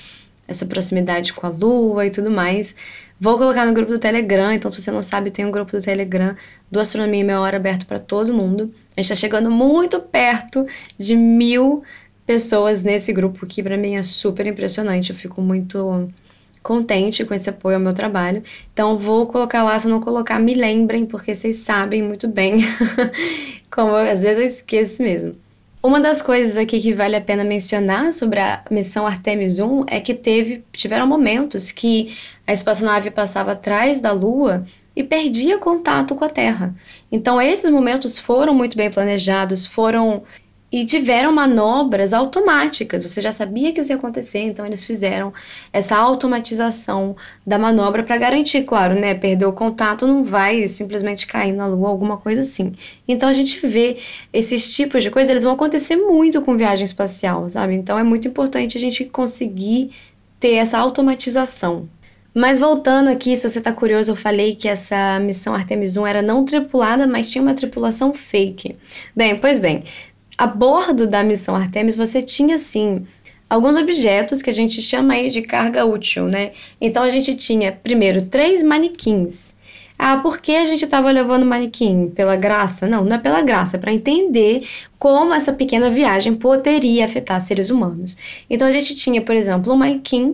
essa 0.48 0.66
proximidade 0.66 1.32
com 1.32 1.46
a 1.46 1.50
Lua 1.52 2.04
e 2.04 2.10
tudo 2.10 2.32
mais. 2.32 2.76
Vou 3.20 3.38
colocar 3.38 3.68
no 3.68 3.74
grupo 3.74 3.92
do 3.92 4.00
Telegram, 4.00 4.54
então 4.54 4.72
se 4.72 4.82
você 4.82 4.90
não 4.90 5.04
sabe, 5.04 5.30
tem 5.30 5.46
um 5.46 5.52
grupo 5.52 5.72
do 5.72 5.84
Telegram 5.84 6.36
do 6.72 6.80
Astronomia 6.80 7.24
Meia 7.24 7.40
Hora 7.40 7.58
aberto 7.58 7.86
para 7.86 8.00
todo 8.00 8.34
mundo. 8.34 8.74
A 8.98 9.02
gente 9.02 9.12
está 9.12 9.16
chegando 9.16 9.52
muito 9.52 10.00
perto 10.00 10.66
de 10.98 11.16
mil 11.16 11.84
pessoas 12.26 12.84
nesse 12.84 13.14
grupo, 13.14 13.46
que 13.46 13.62
para 13.62 13.78
mim 13.78 13.96
é 13.96 14.04
super 14.04 14.46
impressionante. 14.48 15.12
Eu 15.12 15.16
fico 15.16 15.42
muito 15.42 16.10
contente 16.64 17.24
com 17.24 17.34
esse 17.34 17.50
apoio 17.50 17.76
ao 17.76 17.82
meu 17.82 17.94
trabalho. 17.94 18.44
Então 18.74 18.98
vou 18.98 19.28
colocar 19.28 19.64
lá, 19.64 19.78
se 19.78 19.88
eu 19.88 19.92
não 19.92 20.02
colocar, 20.02 20.40
me 20.40 20.56
lembrem, 20.56 21.06
porque 21.06 21.36
vocês 21.36 21.58
sabem 21.58 22.02
muito 22.02 22.28
bem 22.28 22.58
como 23.70 23.94
às 23.96 24.24
vezes 24.24 24.38
eu 24.38 24.46
esqueço 24.46 25.04
mesmo. 25.04 25.36
Uma 25.84 26.00
das 26.00 26.20
coisas 26.20 26.58
aqui 26.58 26.80
que 26.80 26.94
vale 26.94 27.16
a 27.16 27.22
pena 27.22 27.44
mencionar 27.44 28.12
sobre 28.12 28.40
a 28.40 28.64
missão 28.72 29.06
Artemis 29.06 29.60
1 29.60 29.86
é 29.88 30.02
que 30.02 30.16
teve, 30.16 30.64
tiveram 30.74 31.06
momentos 31.06 31.70
que 31.70 32.18
a 32.48 32.54
espaçonave 32.54 33.12
passava 33.12 33.52
atrás 33.52 34.02
da 34.02 34.12
Lua 34.12 34.66
e 34.96 35.04
perdia 35.04 35.60
contato 35.60 36.16
com 36.16 36.26
a 36.26 36.30
Terra. 36.30 36.74
Então, 37.12 37.40
esses 37.40 37.70
momentos 37.70 38.18
foram 38.18 38.56
muito 38.56 38.76
bem 38.76 38.90
planejados, 38.90 39.68
foram 39.68 40.24
e 40.76 40.86
tiveram 40.86 41.32
manobras 41.32 42.12
automáticas. 42.12 43.06
Você 43.06 43.22
já 43.22 43.32
sabia 43.32 43.72
que 43.72 43.80
isso 43.80 43.94
ia 43.94 43.96
acontecer, 43.96 44.40
então 44.40 44.66
eles 44.66 44.84
fizeram 44.84 45.34
essa 45.72 45.96
automatização 45.96 47.16
da 47.48 47.58
manobra 47.58 48.04
para 48.04 48.18
garantir, 48.18 48.64
claro, 48.64 48.94
né? 48.94 49.16
Perder 49.16 49.46
o 49.46 49.54
contato 49.54 50.06
não 50.06 50.26
vai 50.26 50.68
simplesmente 50.68 51.28
cair 51.28 51.54
na 51.54 51.66
lua, 51.66 51.88
alguma 51.88 52.18
coisa 52.18 52.42
assim. 52.42 52.74
Então 53.08 53.30
a 53.30 53.34
gente 53.34 53.66
vê 53.66 54.00
esses 54.34 54.76
tipos 54.76 55.02
de 55.02 55.10
coisas, 55.10 55.30
eles 55.30 55.46
vão 55.46 55.54
acontecer 55.54 55.96
muito 55.96 56.42
com 56.42 56.58
viagem 56.58 56.84
espacial, 56.84 57.50
sabe? 57.50 57.74
Então 57.74 57.98
é 57.98 58.04
muito 58.04 58.28
importante 58.28 58.78
a 58.78 58.82
gente 58.82 59.06
conseguir 59.06 59.92
ter 60.42 60.56
essa 60.56 60.78
automatização. 60.78 61.88
Mas 62.34 62.60
voltando 62.60 63.08
aqui, 63.08 63.38
se 63.38 63.50
você 63.50 63.60
está 63.60 63.72
curioso, 63.72 64.12
eu 64.12 64.16
falei 64.18 64.56
que 64.56 64.68
essa 64.68 65.22
missão 65.22 65.56
Artemis 65.56 65.96
1 65.96 66.06
era 66.06 66.22
não 66.22 66.44
tripulada, 66.44 67.08
mas 67.08 67.32
tinha 67.32 67.42
uma 67.42 67.54
tripulação 67.54 68.14
fake. 68.14 68.76
Bem, 69.16 69.40
pois 69.40 69.62
bem, 69.62 69.86
a 70.38 70.48
bordo 70.48 71.08
da 71.08 71.24
missão 71.24 71.56
Artemis 71.56 71.96
você 71.96 72.22
tinha 72.22 72.58
sim 72.58 73.06
alguns 73.50 73.78
objetos 73.78 74.42
que 74.42 74.50
a 74.50 74.54
gente 74.54 74.82
chama 74.82 75.14
aí 75.14 75.30
de 75.30 75.42
carga 75.42 75.86
útil, 75.86 76.26
né? 76.26 76.52
Então 76.80 77.04
a 77.04 77.10
gente 77.10 77.36
tinha 77.36 77.72
primeiro 77.72 78.22
três 78.24 78.64
manequins. 78.64 79.56
Ah, 79.98 80.18
por 80.18 80.40
que 80.40 80.54
a 80.54 80.66
gente 80.66 80.84
estava 80.84 81.10
levando 81.10 81.46
manequim? 81.46 82.10
Pela 82.10 82.36
graça? 82.36 82.86
Não, 82.86 83.06
não 83.06 83.16
é 83.16 83.20
pela 83.20 83.42
graça, 83.42 83.78
é 83.78 83.80
para 83.80 83.94
entender 83.94 84.68
como 85.00 85.34
essa 85.34 85.54
pequena 85.54 85.90
viagem 85.90 86.36
poderia 86.36 87.06
afetar 87.06 87.40
seres 87.40 87.70
humanos. 87.70 88.18
Então 88.50 88.68
a 88.68 88.72
gente 88.72 88.94
tinha, 88.94 89.22
por 89.22 89.36
exemplo, 89.36 89.72
um 89.72 89.78
manequim, 89.78 90.34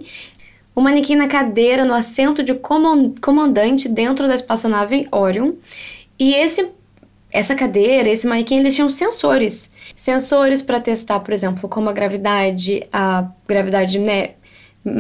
um 0.76 0.82
manequim 0.82 1.16
na 1.16 1.28
cadeira, 1.28 1.86
no 1.86 1.94
assento 1.94 2.42
de 2.42 2.56
comandante 2.56 3.88
dentro 3.88 4.28
da 4.28 4.34
espaçonave 4.34 5.08
Orion. 5.12 5.54
E 6.18 6.34
esse 6.34 6.70
essa 7.32 7.56
cadeira, 7.56 8.10
esse 8.10 8.28
manequim, 8.28 8.60
eles 8.60 8.76
tinham 8.76 8.90
sensores. 8.90 9.72
Sensores 9.96 10.62
para 10.62 10.80
testar, 10.80 11.20
por 11.22 11.34
exemplo, 11.34 11.70
como 11.70 11.90
a 11.90 11.94
gravidade, 11.94 12.86
a 12.92 13.30
gravidade 13.48 13.98
né, 14.00 14.32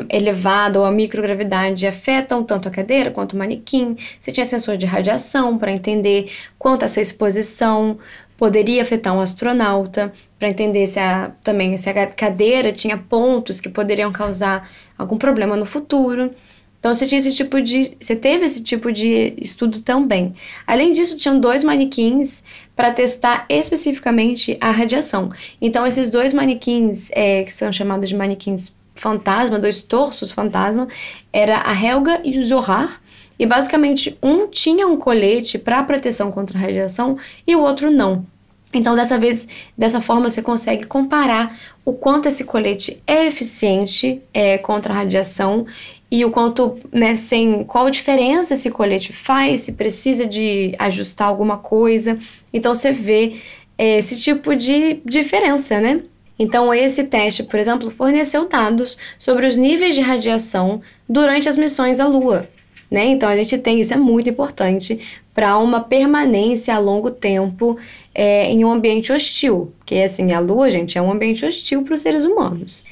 elevada 0.09 0.79
ou 0.79 0.85
a 0.85 0.91
microgravidade 0.91 1.87
afetam 1.87 2.43
tanto 2.43 2.67
a 2.67 2.71
cadeira 2.71 3.11
quanto 3.11 3.33
o 3.33 3.37
manequim. 3.37 3.97
Você 4.19 4.31
tinha 4.31 4.45
sensor 4.45 4.77
de 4.77 4.85
radiação 4.85 5.57
para 5.57 5.71
entender 5.71 6.31
quanto 6.57 6.85
essa 6.85 7.01
exposição 7.01 7.97
poderia 8.37 8.81
afetar 8.81 9.15
um 9.15 9.21
astronauta, 9.21 10.11
para 10.39 10.49
entender 10.49 10.87
se 10.87 10.97
a, 10.97 11.31
também 11.43 11.77
se 11.77 11.87
a 11.87 12.07
cadeira 12.07 12.71
tinha 12.71 12.97
pontos 12.97 13.61
que 13.61 13.69
poderiam 13.69 14.11
causar 14.11 14.67
algum 14.97 15.15
problema 15.15 15.55
no 15.55 15.65
futuro. 15.65 16.33
Então 16.81 16.95
você 16.95 17.05
tinha 17.05 17.19
esse 17.19 17.31
tipo 17.31 17.61
de, 17.61 17.95
você 18.01 18.15
teve 18.15 18.43
esse 18.43 18.63
tipo 18.63 18.91
de 18.91 19.35
estudo 19.37 19.83
também. 19.83 20.33
Além 20.65 20.91
disso, 20.91 21.15
tinham 21.15 21.39
dois 21.39 21.63
manequins 21.63 22.43
para 22.75 22.91
testar 22.91 23.45
especificamente 23.47 24.57
a 24.59 24.71
radiação. 24.71 25.31
Então 25.61 25.85
esses 25.85 26.09
dois 26.09 26.33
manequins, 26.33 27.09
é, 27.11 27.43
que 27.43 27.53
são 27.53 27.71
chamados 27.71 28.09
de 28.09 28.15
manequins 28.15 28.75
fantasma, 28.95 29.59
dois 29.59 29.83
torsos 29.83 30.31
fantasma, 30.31 30.87
era 31.31 31.61
a 31.61 31.71
Helga 31.71 32.19
e 32.23 32.39
o 32.39 32.43
Zohar. 32.43 32.99
E 33.37 33.45
basicamente 33.45 34.17
um 34.21 34.47
tinha 34.47 34.87
um 34.87 34.97
colete 34.97 35.59
para 35.59 35.83
proteção 35.83 36.31
contra 36.31 36.57
a 36.57 36.61
radiação 36.61 37.15
e 37.45 37.55
o 37.55 37.61
outro 37.61 37.91
não. 37.91 38.25
Então, 38.73 38.95
dessa 38.95 39.19
vez, 39.19 39.47
dessa 39.77 39.99
forma, 39.99 40.29
você 40.29 40.41
consegue 40.41 40.85
comparar 40.85 41.59
o 41.83 41.91
quanto 41.91 42.27
esse 42.27 42.43
colete 42.45 43.01
é 43.05 43.27
eficiente 43.27 44.21
é, 44.33 44.57
contra 44.57 44.93
a 44.93 44.97
radiação 44.97 45.65
e 46.11 46.25
o 46.25 46.29
quanto, 46.29 46.77
né, 46.91 47.15
sem 47.15 47.63
qual 47.63 47.89
diferença 47.89 48.53
esse 48.53 48.69
colete 48.69 49.13
faz, 49.13 49.61
se 49.61 49.71
precisa 49.71 50.25
de 50.25 50.75
ajustar 50.77 51.29
alguma 51.29 51.57
coisa. 51.57 52.17
Então 52.51 52.73
você 52.73 52.91
vê 52.91 53.37
é, 53.77 53.99
esse 53.99 54.19
tipo 54.19 54.53
de 54.55 54.99
diferença, 55.05 55.79
né? 55.79 56.01
Então, 56.37 56.73
esse 56.73 57.03
teste, 57.03 57.43
por 57.43 57.59
exemplo, 57.59 57.91
forneceu 57.91 58.47
dados 58.47 58.97
sobre 59.19 59.45
os 59.45 59.57
níveis 59.57 59.93
de 59.93 60.01
radiação 60.01 60.81
durante 61.07 61.47
as 61.47 61.55
missões 61.55 61.99
à 61.99 62.07
Lua. 62.07 62.49
Né? 62.89 63.05
Então, 63.05 63.29
a 63.29 63.35
gente 63.35 63.59
tem 63.59 63.79
isso, 63.79 63.93
é 63.93 63.97
muito 63.97 64.27
importante 64.27 64.99
para 65.35 65.57
uma 65.59 65.81
permanência 65.81 66.75
a 66.75 66.79
longo 66.79 67.11
tempo 67.11 67.77
é, 68.13 68.51
em 68.51 68.65
um 68.65 68.71
ambiente 68.71 69.13
hostil. 69.13 69.71
Porque, 69.77 69.95
assim, 69.95 70.33
a 70.33 70.39
Lua, 70.39 70.71
gente, 70.71 70.97
é 70.97 71.01
um 71.01 71.11
ambiente 71.11 71.45
hostil 71.45 71.83
para 71.83 71.93
os 71.93 72.01
seres 72.01 72.25
humanos. 72.25 72.83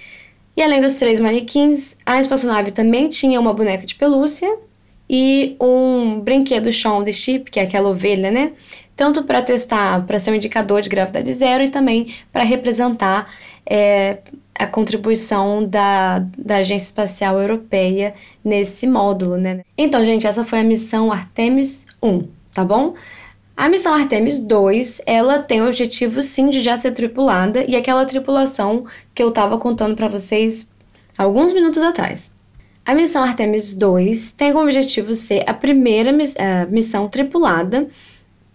E 0.56 0.62
além 0.62 0.82
dos 0.82 0.94
três 0.96 1.20
manequins, 1.20 1.96
a 2.06 2.20
espaçonave 2.20 2.72
também 2.72 3.10
tinha 3.10 3.40
uma 3.40 3.54
boneca 3.54 3.86
de 3.86 3.96
pelúcia 3.96 4.58
e 5.10 5.56
um 5.60 6.20
brinquedo 6.20 6.72
Shaun 6.72 7.04
the 7.04 7.12
Sheep, 7.12 7.50
que 7.50 7.60
é 7.60 7.64
aquela 7.64 7.90
ovelha, 7.90 8.30
né? 8.30 8.52
Tanto 8.96 9.24
para 9.24 9.42
testar, 9.42 10.06
para 10.06 10.20
ser 10.20 10.32
um 10.32 10.36
indicador 10.36 10.82
de 10.82 10.90
gravidade 10.90 11.34
zero 11.34 11.64
e 11.64 11.70
também 11.70 12.14
para 12.32 12.44
representar 12.44 13.34
é, 13.66 14.20
a 14.54 14.68
contribuição 14.68 15.66
da, 15.66 16.20
da 16.38 16.58
Agência 16.58 16.88
Espacial 16.88 17.40
Europeia 17.40 18.14
nesse 18.44 18.86
módulo, 18.86 19.38
né? 19.38 19.62
Então, 19.78 20.04
gente, 20.04 20.28
essa 20.28 20.44
foi 20.44 20.60
a 20.60 20.64
missão 20.64 21.12
Artemis 21.12 21.86
1, 22.04 22.28
tá 22.54 22.66
bom? 22.66 22.94
A 23.60 23.68
missão 23.68 23.94
Artemis 23.94 24.40
2, 24.40 25.02
ela 25.06 25.40
tem 25.40 25.62
o 25.62 25.68
objetivo 25.68 26.22
sim 26.22 26.50
de 26.50 26.62
já 26.62 26.78
ser 26.78 26.94
tripulada 26.94 27.66
e 27.68 27.76
aquela 27.76 28.06
tripulação 28.06 28.86
que 29.14 29.22
eu 29.22 29.28
estava 29.28 29.58
contando 29.58 29.98
para 29.98 30.08
vocês 30.08 30.66
alguns 31.18 31.52
minutos 31.52 31.84
atrás. 31.84 32.32
A 32.86 32.96
missão 32.96 33.22
Artemis 33.22 33.74
2 33.74 34.32
tem 34.32 34.54
como 34.54 34.64
objetivo 34.64 35.14
ser 35.14 35.44
a 35.46 35.54
primeira 35.54 36.14
miss 36.14 36.36
uh, 36.36 36.72
missão 36.72 37.10
tripulada 37.10 37.90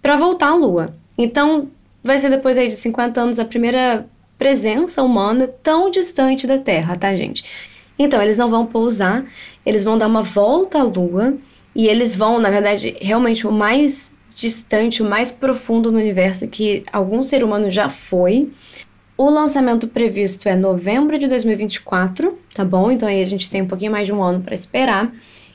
para 0.01 0.17
voltar 0.17 0.49
à 0.49 0.55
Lua. 0.55 0.97
Então, 1.19 1.69
vai 2.03 2.17
ser 2.17 2.31
depois 2.31 2.57
aí 2.57 2.69
de 2.69 2.75
50 2.75 3.21
anos 3.21 3.38
a 3.38 3.45
primeira 3.45 4.07
presença 4.38 5.03
humana 5.03 5.47
tão 5.62 5.90
distante 5.90 6.47
da 6.47 6.57
Terra, 6.57 6.97
tá, 6.97 7.14
gente? 7.14 7.45
Então, 7.99 8.23
eles 8.23 8.38
não 8.38 8.49
vão 8.49 8.64
pousar, 8.64 9.23
eles 9.67 9.85
vão 9.85 9.99
dar 9.99 10.07
uma 10.07 10.23
volta 10.23 10.79
à 10.79 10.83
Lua 10.83 11.37
e 11.75 11.88
eles 11.88 12.17
vão, 12.17 12.38
na 12.38 12.49
verdade, 12.49 12.97
realmente 13.03 13.47
o 13.47 13.53
mais 13.53 14.17
distante, 14.35 15.03
o 15.03 15.09
mais 15.09 15.31
profundo 15.31 15.92
no 15.92 15.99
universo 15.99 16.49
que 16.49 16.83
algum 16.92 17.23
ser 17.23 17.44
humano 17.44 17.70
já 17.70 17.88
foi. 17.88 18.51
O 19.16 19.31
lançamento 19.31 19.87
previsto 19.87 20.49
é 20.49 20.57
novembro 20.57 21.18
de 21.18 21.29
2024, 21.29 22.37
tá 22.55 22.64
bom? 22.64 22.90
Então 22.90 23.09
aí 23.09 23.23
a 23.23 23.27
gente 23.27 23.49
tem 23.49 23.62
um 23.62 23.68
pouquinho 23.68 23.92
mais 23.92 24.07
de 24.07 24.12
um 24.12 24.23
ano 24.23 24.42
para 24.42 24.55
esperar. 24.55 25.12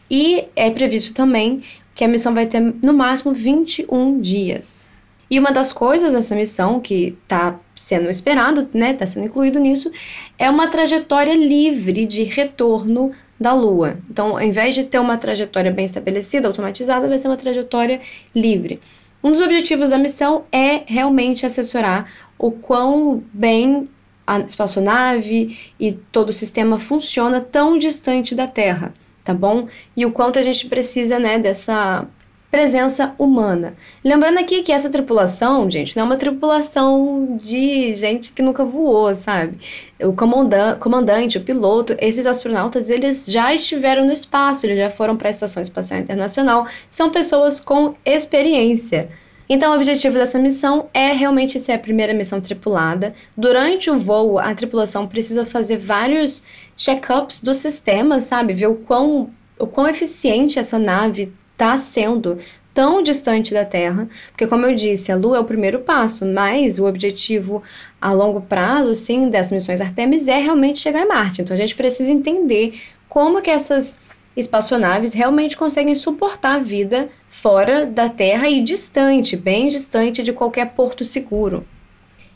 E 0.09 0.45
é 0.55 0.71
previsto 0.71 1.13
também 1.13 1.61
que 1.93 2.03
a 2.03 2.07
missão 2.07 2.33
vai 2.33 2.45
ter 2.45 2.61
no 2.61 2.93
máximo 2.93 3.33
21 3.33 4.21
dias. 4.21 4.89
E 5.29 5.37
uma 5.37 5.51
das 5.51 5.71
coisas 5.71 6.13
dessa 6.13 6.33
missão 6.33 6.79
que 6.79 7.17
está 7.21 7.59
sendo 7.75 8.09
esperado, 8.09 8.67
né, 8.73 8.93
está 8.93 9.05
sendo 9.05 9.27
incluído 9.27 9.59
nisso, 9.59 9.91
é 10.37 10.49
uma 10.49 10.69
trajetória 10.69 11.35
livre 11.35 12.05
de 12.05 12.23
retorno 12.23 13.11
da 13.39 13.53
Lua. 13.53 13.97
Então, 14.09 14.31
ao 14.31 14.41
invés 14.41 14.75
de 14.75 14.83
ter 14.83 14.99
uma 14.99 15.17
trajetória 15.17 15.71
bem 15.71 15.85
estabelecida, 15.85 16.47
automatizada, 16.47 17.07
vai 17.07 17.17
ser 17.17 17.27
uma 17.27 17.37
trajetória 17.37 18.01
livre. 18.35 18.79
Um 19.23 19.31
dos 19.31 19.41
objetivos 19.41 19.89
da 19.89 19.97
missão 19.97 20.43
é 20.51 20.83
realmente 20.85 21.45
assessorar 21.45 22.11
o 22.37 22.51
quão 22.51 23.23
bem 23.33 23.89
a 24.25 24.39
espaçonave 24.39 25.57
e 25.79 25.91
todo 25.91 26.29
o 26.29 26.33
sistema 26.33 26.77
funciona 26.79 27.41
tão 27.41 27.77
distante 27.77 28.35
da 28.35 28.47
Terra, 28.47 28.93
tá 29.23 29.33
bom? 29.33 29.67
E 29.97 30.05
o 30.05 30.11
quanto 30.11 30.37
a 30.37 30.41
gente 30.41 30.67
precisa, 30.67 31.17
né, 31.17 31.39
dessa 31.39 32.07
presença 32.51 33.13
humana. 33.17 33.75
Lembrando 34.03 34.39
aqui 34.39 34.63
que 34.63 34.71
essa 34.71 34.89
tripulação, 34.89 35.69
gente, 35.69 35.95
não 35.95 36.03
é 36.03 36.05
uma 36.05 36.17
tripulação 36.17 37.39
de 37.41 37.93
gente 37.93 38.33
que 38.33 38.41
nunca 38.41 38.65
voou, 38.65 39.15
sabe? 39.15 39.57
O 40.01 40.13
comandante, 40.13 41.37
o 41.37 41.41
piloto, 41.41 41.95
esses 41.99 42.25
astronautas, 42.25 42.89
eles 42.89 43.27
já 43.27 43.53
estiveram 43.53 44.05
no 44.05 44.11
espaço, 44.11 44.65
eles 44.65 44.77
já 44.77 44.89
foram 44.89 45.15
para 45.15 45.29
a 45.29 45.31
Estação 45.31 45.61
Espacial 45.61 45.99
Internacional, 45.99 46.67
são 46.89 47.11
pessoas 47.11 47.59
com 47.59 47.93
experiência. 48.03 49.09
Então, 49.47 49.71
o 49.71 49.75
objetivo 49.75 50.13
dessa 50.13 50.37
missão 50.37 50.89
é 50.93 51.11
realmente 51.11 51.59
ser 51.59 51.71
a 51.71 51.79
primeira 51.79 52.13
missão 52.13 52.39
tripulada. 52.39 53.15
Durante 53.35 53.89
o 53.89 53.97
voo, 53.97 54.37
a 54.37 54.53
tripulação 54.53 55.07
precisa 55.07 55.43
fazer 55.43 55.77
vários 55.77 56.43
check-ups 56.77 57.39
do 57.39 57.53
sistema, 57.53 58.19
sabe? 58.19 58.53
Ver 58.53 58.67
o 58.67 58.75
quão, 58.75 59.31
o 59.57 59.65
quão 59.65 59.87
eficiente 59.87 60.59
essa 60.59 60.77
nave 60.77 61.33
está 61.59 61.75
sendo 61.75 62.37
tão 62.73 63.03
distante 63.03 63.53
da 63.53 63.65
Terra, 63.65 64.07
porque 64.31 64.47
como 64.47 64.65
eu 64.65 64.73
disse, 64.73 65.11
a 65.11 65.15
Lua 65.17 65.35
é 65.35 65.39
o 65.41 65.45
primeiro 65.45 65.79
passo, 65.79 66.25
mas 66.25 66.79
o 66.79 66.85
objetivo 66.85 67.61
a 67.99 68.13
longo 68.13 68.39
prazo, 68.39 68.93
sim, 68.93 69.29
das 69.29 69.51
missões 69.51 69.81
Artemis 69.81 70.29
é 70.29 70.37
realmente 70.37 70.79
chegar 70.79 71.01
em 71.01 71.07
Marte. 71.07 71.41
Então 71.41 71.53
a 71.53 71.59
gente 71.59 71.75
precisa 71.75 72.09
entender 72.09 72.79
como 73.09 73.41
que 73.41 73.49
essas 73.49 73.97
espaçonaves 74.37 75.13
realmente 75.13 75.57
conseguem 75.57 75.93
suportar 75.93 76.55
a 76.55 76.59
vida 76.59 77.09
fora 77.27 77.85
da 77.85 78.07
Terra 78.07 78.47
e 78.47 78.61
distante, 78.61 79.35
bem 79.35 79.67
distante 79.67 80.23
de 80.23 80.31
qualquer 80.31 80.69
porto 80.69 81.03
seguro. 81.03 81.67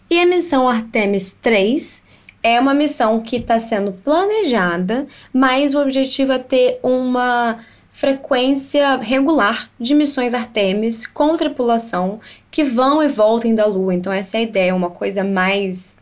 E 0.09 0.19
a 0.19 0.25
missão 0.25 0.67
Artemis 0.67 1.33
3 1.41 2.03
é 2.41 2.59
uma 2.59 2.73
missão 2.73 3.21
que 3.21 3.37
está 3.37 3.57
sendo 3.57 3.93
planejada, 3.93 5.07
mas 5.31 5.73
o 5.73 5.79
objetivo 5.79 6.33
é 6.33 6.39
ter 6.39 6.79
uma 6.83 7.59
frequência 7.93 8.97
regular 8.97 9.69
de 9.79 9.93
missões 9.93 10.33
Artemis 10.33 11.05
com 11.05 11.37
tripulação 11.37 12.19
que 12.49 12.63
vão 12.63 13.03
e 13.03 13.07
voltem 13.07 13.53
da 13.53 13.67
Lua. 13.67 13.93
Então, 13.93 14.11
essa 14.11 14.35
é 14.35 14.39
a 14.39 14.43
ideia, 14.43 14.75
uma 14.75 14.89
coisa 14.89 15.23
mais 15.23 15.95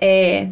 é, 0.00 0.48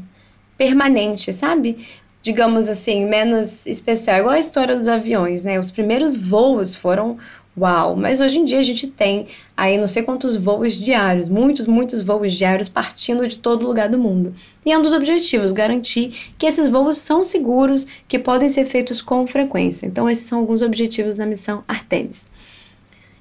permanente, 0.59 1.33
sabe? 1.33 1.89
Digamos 2.23 2.69
assim, 2.69 3.07
menos 3.07 3.67
especial, 3.67 4.19
igual 4.19 4.35
a 4.35 4.39
história 4.39 4.77
dos 4.77 4.89
aviões, 4.89 5.43
né? 5.43 5.59
Os 5.59 5.71
primeiros 5.71 6.19
voos 6.19 6.77
foram 6.77 7.17
Uau! 7.59 7.97
Mas 7.97 8.21
hoje 8.21 8.39
em 8.39 8.45
dia 8.45 8.59
a 8.59 8.63
gente 8.63 8.87
tem 8.87 9.27
aí 9.57 9.77
não 9.77 9.89
sei 9.89 10.03
quantos 10.03 10.37
voos 10.37 10.75
diários, 10.75 11.29
muitos, 11.29 11.67
muitos 11.67 12.01
voos 12.01 12.33
diários 12.33 12.69
partindo 12.69 13.27
de 13.27 13.39
todo 13.39 13.67
lugar 13.67 13.89
do 13.89 13.99
mundo. 13.99 14.35
E 14.65 14.71
é 14.71 14.79
um 14.79 14.83
dos 14.83 14.93
objetivos 14.93 15.51
garantir 15.51 16.33
que 16.39 16.47
esses 16.47 16.69
voos 16.69 16.99
são 16.99 17.23
seguros, 17.23 17.87
que 18.07 18.19
podem 18.19 18.49
ser 18.49 18.65
feitos 18.65 19.03
com 19.03 19.27
frequência. 19.27 19.87
Então, 19.87 20.09
esses 20.09 20.27
são 20.27 20.39
alguns 20.39 20.63
objetivos 20.63 21.17
da 21.17 21.27
missão 21.27 21.65
Artemis. 21.67 22.27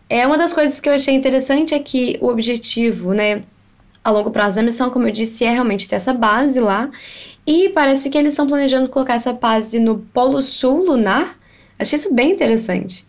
É 0.09 0.25
uma 0.25 0.37
das 0.37 0.53
coisas 0.53 0.79
que 0.79 0.87
eu 0.87 0.93
achei 0.93 1.13
interessante 1.15 1.73
é 1.73 1.79
que 1.79 2.17
o 2.21 2.27
objetivo, 2.27 3.13
né, 3.13 3.43
a 4.03 4.11
longo 4.11 4.29
prazo 4.29 4.57
da 4.57 4.63
missão, 4.63 4.89
como 4.89 5.07
eu 5.07 5.11
disse, 5.11 5.45
é 5.45 5.51
realmente 5.51 5.87
ter 5.87 5.95
essa 5.95 6.13
base 6.13 6.59
lá. 6.59 6.89
E 7.45 7.69
parece 7.69 8.09
que 8.09 8.17
eles 8.17 8.33
estão 8.33 8.45
planejando 8.45 8.89
colocar 8.89 9.15
essa 9.15 9.33
base 9.33 9.79
no 9.79 9.99
Polo 10.13 10.41
Sul 10.41 10.85
lunar. 10.85 11.39
Achei 11.79 11.95
isso 11.95 12.13
bem 12.13 12.31
interessante. 12.31 13.06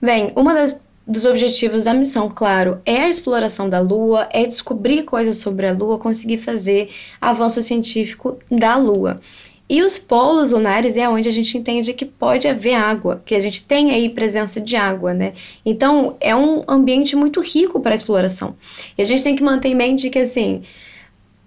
Bem, 0.00 0.32
uma 0.34 0.54
das 0.54 0.80
dos 1.06 1.24
objetivos 1.24 1.84
da 1.84 1.92
missão, 1.92 2.30
claro, 2.32 2.80
é 2.86 2.98
a 3.00 3.08
exploração 3.08 3.68
da 3.68 3.80
Lua, 3.80 4.28
é 4.32 4.46
descobrir 4.46 5.02
coisas 5.02 5.38
sobre 5.38 5.66
a 5.66 5.72
Lua, 5.72 5.98
conseguir 5.98 6.38
fazer 6.38 6.88
avanço 7.20 7.60
científico 7.60 8.38
da 8.48 8.76
Lua. 8.76 9.20
E 9.68 9.82
os 9.82 9.98
polos 9.98 10.52
lunares 10.52 10.96
é 10.96 11.08
onde 11.08 11.28
a 11.28 11.32
gente 11.32 11.56
entende 11.56 11.92
que 11.94 12.04
pode 12.04 12.46
haver 12.46 12.74
água, 12.74 13.22
que 13.24 13.34
a 13.34 13.40
gente 13.40 13.62
tem 13.62 13.90
aí 13.90 14.08
presença 14.08 14.60
de 14.60 14.76
água, 14.76 15.12
né? 15.12 15.32
Então, 15.64 16.16
é 16.20 16.34
um 16.34 16.62
ambiente 16.66 17.14
muito 17.14 17.40
rico 17.40 17.80
para 17.80 17.94
exploração. 17.94 18.56
E 18.96 19.02
a 19.02 19.04
gente 19.04 19.22
tem 19.22 19.36
que 19.36 19.42
manter 19.42 19.68
em 19.68 19.74
mente 19.74 20.10
que, 20.10 20.18
assim, 20.18 20.62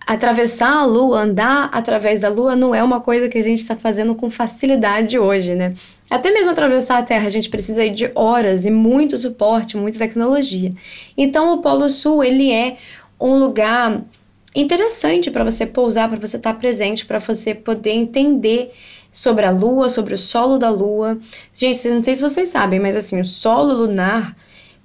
atravessar 0.05 0.71
a 0.71 0.85
Lua, 0.85 1.21
andar 1.21 1.69
através 1.71 2.19
da 2.19 2.29
Lua, 2.29 2.55
não 2.55 2.73
é 2.73 2.83
uma 2.83 2.99
coisa 2.99 3.29
que 3.29 3.37
a 3.37 3.43
gente 3.43 3.59
está 3.59 3.75
fazendo 3.75 4.15
com 4.15 4.29
facilidade 4.29 5.17
hoje, 5.17 5.55
né? 5.55 5.73
Até 6.09 6.31
mesmo 6.31 6.51
atravessar 6.51 6.99
a 6.99 7.03
Terra, 7.03 7.27
a 7.27 7.29
gente 7.29 7.49
precisa 7.49 7.89
de 7.89 8.11
horas 8.13 8.65
e 8.65 8.71
muito 8.71 9.17
suporte, 9.17 9.77
muita 9.77 9.97
tecnologia. 9.97 10.73
Então, 11.17 11.53
o 11.53 11.61
Polo 11.61 11.89
Sul, 11.89 12.23
ele 12.23 12.51
é 12.51 12.77
um 13.19 13.35
lugar 13.37 14.01
interessante 14.55 15.31
para 15.31 15.43
você 15.43 15.65
pousar, 15.65 16.09
para 16.09 16.19
você 16.19 16.37
estar 16.37 16.53
tá 16.53 16.59
presente, 16.59 17.05
para 17.05 17.19
você 17.19 17.55
poder 17.55 17.91
entender 17.91 18.71
sobre 19.11 19.45
a 19.45 19.51
Lua, 19.51 19.89
sobre 19.89 20.13
o 20.13 20.17
solo 20.17 20.57
da 20.57 20.69
Lua. 20.69 21.17
Gente, 21.53 21.87
não 21.87 22.03
sei 22.03 22.15
se 22.15 22.21
vocês 22.21 22.49
sabem, 22.49 22.79
mas 22.79 22.95
assim, 22.95 23.21
o 23.21 23.25
solo 23.25 23.73
lunar 23.73 24.35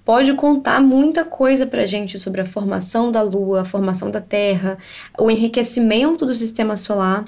pode 0.08 0.32
contar 0.32 0.80
muita 0.80 1.22
coisa 1.22 1.66
para 1.66 1.82
a 1.82 1.86
gente 1.86 2.18
sobre 2.18 2.40
a 2.40 2.46
formação 2.46 3.12
da 3.12 3.20
Lua, 3.20 3.60
a 3.60 3.64
formação 3.66 4.10
da 4.10 4.22
Terra, 4.22 4.78
o 5.18 5.30
enriquecimento 5.30 6.24
do 6.24 6.32
sistema 6.32 6.78
solar. 6.78 7.26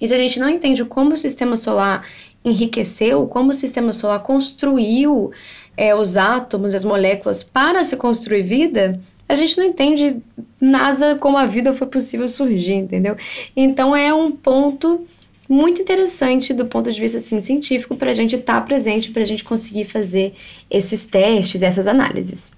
E 0.00 0.06
se 0.06 0.14
a 0.14 0.16
gente 0.16 0.38
não 0.38 0.48
entende 0.48 0.84
como 0.84 1.14
o 1.14 1.16
sistema 1.16 1.56
solar 1.56 2.06
enriqueceu, 2.44 3.26
como 3.26 3.50
o 3.50 3.54
sistema 3.54 3.92
solar 3.92 4.20
construiu 4.20 5.32
é, 5.76 5.96
os 5.96 6.16
átomos, 6.16 6.76
as 6.76 6.84
moléculas 6.84 7.42
para 7.42 7.82
se 7.82 7.96
construir 7.96 8.42
vida, 8.42 9.00
a 9.28 9.34
gente 9.34 9.58
não 9.58 9.64
entende 9.64 10.22
nada 10.60 11.16
como 11.16 11.36
a 11.36 11.44
vida 11.44 11.72
foi 11.72 11.88
possível 11.88 12.28
surgir, 12.28 12.74
entendeu? 12.74 13.16
Então 13.56 13.96
é 13.96 14.14
um 14.14 14.30
ponto 14.30 15.02
muito 15.48 15.80
interessante 15.80 16.52
do 16.52 16.66
ponto 16.66 16.90
de 16.90 17.00
vista 17.00 17.18
assim, 17.18 17.40
científico 17.42 17.96
para 17.96 18.10
a 18.10 18.14
gente 18.14 18.36
estar 18.36 18.54
tá 18.54 18.60
presente, 18.60 19.10
para 19.10 19.22
a 19.22 19.26
gente 19.26 19.44
conseguir 19.44 19.84
fazer 19.84 20.34
esses 20.70 21.04
testes, 21.06 21.62
essas 21.62 21.86
análises. 21.86 22.52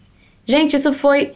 Gente, 0.45 0.77
isso 0.77 0.93
foi 0.93 1.33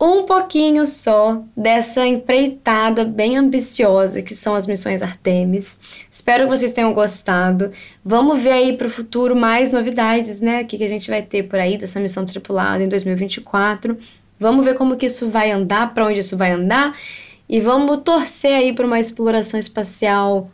um 0.00 0.24
pouquinho 0.24 0.84
só 0.84 1.42
dessa 1.56 2.04
empreitada 2.06 3.04
bem 3.04 3.36
ambiciosa 3.36 4.20
que 4.20 4.34
são 4.34 4.54
as 4.54 4.66
missões 4.66 5.00
Artemis. 5.00 5.78
Espero 6.10 6.44
que 6.44 6.50
vocês 6.50 6.72
tenham 6.72 6.92
gostado. 6.92 7.70
Vamos 8.04 8.40
ver 8.40 8.52
aí 8.52 8.76
para 8.76 8.88
o 8.88 8.90
futuro 8.90 9.36
mais 9.36 9.70
novidades, 9.70 10.40
né? 10.40 10.62
O 10.62 10.66
que, 10.66 10.78
que 10.78 10.84
a 10.84 10.88
gente 10.88 11.08
vai 11.08 11.22
ter 11.22 11.44
por 11.44 11.58
aí 11.58 11.78
dessa 11.78 12.00
missão 12.00 12.26
tripulada 12.26 12.82
em 12.82 12.88
2024. 12.88 13.96
Vamos 14.40 14.64
ver 14.64 14.74
como 14.74 14.96
que 14.96 15.06
isso 15.06 15.28
vai 15.28 15.52
andar, 15.52 15.94
para 15.94 16.06
onde 16.06 16.18
isso 16.18 16.36
vai 16.36 16.50
andar 16.50 16.96
e 17.52 17.60
vamos 17.60 17.98
torcer 18.02 18.56
aí 18.56 18.72
para 18.72 18.86
uma 18.86 18.98
exploração 18.98 19.60
espacial 19.60 20.50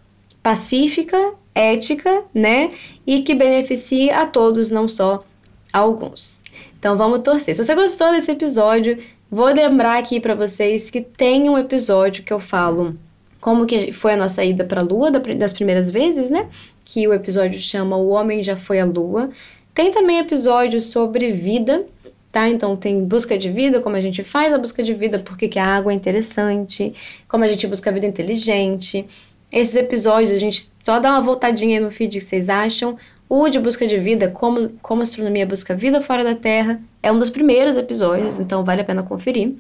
pacífica, 0.48 1.34
ética, 1.54 2.24
né? 2.32 2.70
E 3.06 3.20
que 3.20 3.34
beneficie 3.34 4.10
a 4.10 4.24
todos, 4.24 4.70
não 4.70 4.88
só 4.88 5.22
a 5.70 5.78
alguns. 5.80 6.40
Então 6.78 6.96
vamos 6.96 7.20
torcer. 7.20 7.54
Se 7.54 7.62
você 7.62 7.74
gostou 7.74 8.12
desse 8.12 8.30
episódio, 8.30 8.96
vou 9.30 9.48
lembrar 9.48 9.98
aqui 9.98 10.18
para 10.18 10.34
vocês 10.34 10.88
que 10.88 11.02
tem 11.02 11.50
um 11.50 11.58
episódio 11.58 12.24
que 12.24 12.32
eu 12.32 12.40
falo 12.40 12.96
como 13.42 13.66
que 13.66 13.92
foi 13.92 14.14
a 14.14 14.16
nossa 14.16 14.42
ida 14.42 14.64
para 14.64 14.80
a 14.80 14.82
Lua 14.82 15.10
das 15.10 15.52
primeiras 15.52 15.90
vezes, 15.90 16.30
né? 16.30 16.48
Que 16.82 17.06
o 17.06 17.12
episódio 17.12 17.60
chama 17.60 17.98
O 17.98 18.08
Homem 18.08 18.42
Já 18.42 18.56
Foi 18.56 18.80
à 18.80 18.86
Lua. 18.86 19.28
Tem 19.74 19.90
também 19.90 20.18
episódio 20.18 20.80
sobre 20.80 21.30
vida, 21.30 21.84
tá? 22.32 22.48
Então 22.48 22.74
tem 22.74 23.04
busca 23.04 23.36
de 23.36 23.50
vida, 23.50 23.82
como 23.82 23.96
a 23.96 24.00
gente 24.00 24.24
faz 24.24 24.50
a 24.50 24.58
busca 24.58 24.82
de 24.82 24.94
vida, 24.94 25.18
porque 25.18 25.46
que 25.46 25.58
a 25.58 25.66
água 25.66 25.92
é 25.92 25.94
interessante, 25.94 26.94
como 27.28 27.44
a 27.44 27.48
gente 27.48 27.66
busca 27.66 27.90
a 27.90 27.92
vida 27.92 28.06
inteligente. 28.06 29.06
Esses 29.50 29.76
episódios 29.76 30.30
a 30.30 30.38
gente 30.38 30.70
só 30.84 30.98
dá 30.98 31.10
uma 31.10 31.22
voltadinha 31.22 31.80
no 31.80 31.90
feed 31.90 32.18
que 32.18 32.24
vocês 32.24 32.48
acham. 32.48 32.96
O 33.28 33.48
de 33.48 33.58
busca 33.58 33.86
de 33.86 33.98
vida, 33.98 34.30
como, 34.30 34.70
como 34.80 35.00
a 35.00 35.04
astronomia 35.04 35.46
busca 35.46 35.74
vida 35.74 36.00
fora 36.00 36.24
da 36.24 36.34
Terra, 36.34 36.80
é 37.02 37.12
um 37.12 37.18
dos 37.18 37.28
primeiros 37.28 37.76
episódios, 37.76 38.40
então 38.40 38.64
vale 38.64 38.80
a 38.80 38.84
pena 38.84 39.02
conferir. 39.02 39.54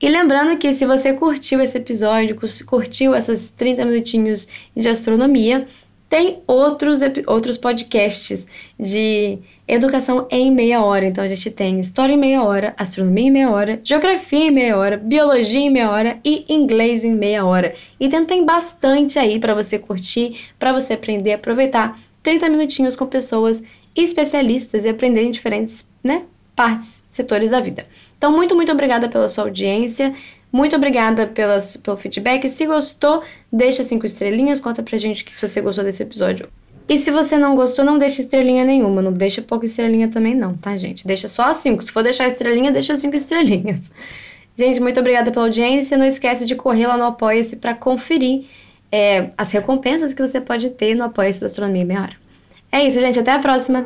E 0.00 0.08
lembrando 0.08 0.58
que 0.58 0.72
se 0.72 0.84
você 0.84 1.12
curtiu 1.12 1.60
esse 1.60 1.76
episódio, 1.76 2.36
curtiu 2.66 3.14
essas 3.14 3.50
30 3.50 3.84
minutinhos 3.84 4.48
de 4.76 4.88
astronomia, 4.88 5.66
tem 6.08 6.42
outros, 6.46 7.00
outros 7.26 7.56
podcasts 7.58 8.46
de 8.78 9.38
educação 9.66 10.26
em 10.30 10.50
meia 10.52 10.82
hora. 10.82 11.06
Então 11.06 11.24
a 11.24 11.26
gente 11.26 11.50
tem 11.50 11.80
história 11.80 12.12
em 12.12 12.18
meia 12.18 12.42
hora, 12.42 12.74
astronomia 12.76 13.26
em 13.26 13.30
meia 13.30 13.50
hora, 13.50 13.80
geografia 13.82 14.46
em 14.46 14.50
meia 14.50 14.76
hora, 14.76 14.96
biologia 14.96 15.60
em 15.60 15.70
meia 15.70 15.90
hora 15.90 16.18
e 16.24 16.44
inglês 16.48 17.04
em 17.04 17.14
meia 17.14 17.44
hora. 17.44 17.74
Então 17.98 18.24
tem 18.24 18.44
bastante 18.44 19.18
aí 19.18 19.38
para 19.38 19.54
você 19.54 19.78
curtir, 19.78 20.36
para 20.58 20.72
você 20.72 20.92
aprender, 20.92 21.32
aproveitar 21.32 21.98
30 22.22 22.48
minutinhos 22.48 22.96
com 22.96 23.06
pessoas 23.06 23.62
especialistas 23.94 24.84
e 24.84 24.88
aprender 24.88 25.22
em 25.22 25.30
diferentes, 25.30 25.88
né, 26.02 26.24
partes, 26.54 27.02
setores 27.08 27.50
da 27.50 27.60
vida. 27.60 27.86
Então 28.16 28.32
muito, 28.32 28.54
muito 28.54 28.72
obrigada 28.72 29.08
pela 29.08 29.28
sua 29.28 29.44
audiência. 29.44 30.14
Muito 30.54 30.76
obrigada 30.76 31.26
pelas, 31.26 31.76
pelo 31.76 31.96
feedback. 31.96 32.48
Se 32.48 32.64
gostou, 32.64 33.24
deixa 33.52 33.82
cinco 33.82 34.06
estrelinhas, 34.06 34.60
conta 34.60 34.84
pra 34.84 34.96
gente 34.96 35.24
que 35.24 35.34
se 35.34 35.44
você 35.44 35.60
gostou 35.60 35.82
desse 35.82 36.04
episódio. 36.04 36.48
E 36.88 36.96
se 36.96 37.10
você 37.10 37.36
não 37.36 37.56
gostou, 37.56 37.84
não 37.84 37.98
deixa 37.98 38.22
estrelinha 38.22 38.64
nenhuma. 38.64 39.02
Não 39.02 39.12
deixa 39.12 39.42
pouca 39.42 39.66
estrelinha 39.66 40.06
também, 40.06 40.32
não, 40.32 40.54
tá, 40.54 40.76
gente? 40.76 41.04
Deixa 41.04 41.26
só 41.26 41.52
cinco. 41.52 41.82
Se 41.82 41.90
for 41.90 42.04
deixar 42.04 42.28
estrelinha, 42.28 42.70
deixa 42.70 42.94
cinco 42.94 43.16
estrelinhas. 43.16 43.92
Gente, 44.56 44.78
muito 44.78 45.00
obrigada 45.00 45.32
pela 45.32 45.46
audiência. 45.46 45.98
Não 45.98 46.06
esquece 46.06 46.46
de 46.46 46.54
correr 46.54 46.86
lá 46.86 46.96
no 46.96 47.02
Apoia-se 47.02 47.56
para 47.56 47.74
conferir 47.74 48.44
é, 48.92 49.30
as 49.36 49.50
recompensas 49.50 50.14
que 50.14 50.24
você 50.24 50.40
pode 50.40 50.70
ter 50.70 50.94
no 50.94 51.02
Apoia-se 51.02 51.40
da 51.40 51.46
Astronomia 51.46 51.84
Meia 51.84 52.02
Hora. 52.02 52.16
É 52.70 52.86
isso, 52.86 53.00
gente. 53.00 53.18
Até 53.18 53.32
a 53.32 53.40
próxima! 53.40 53.84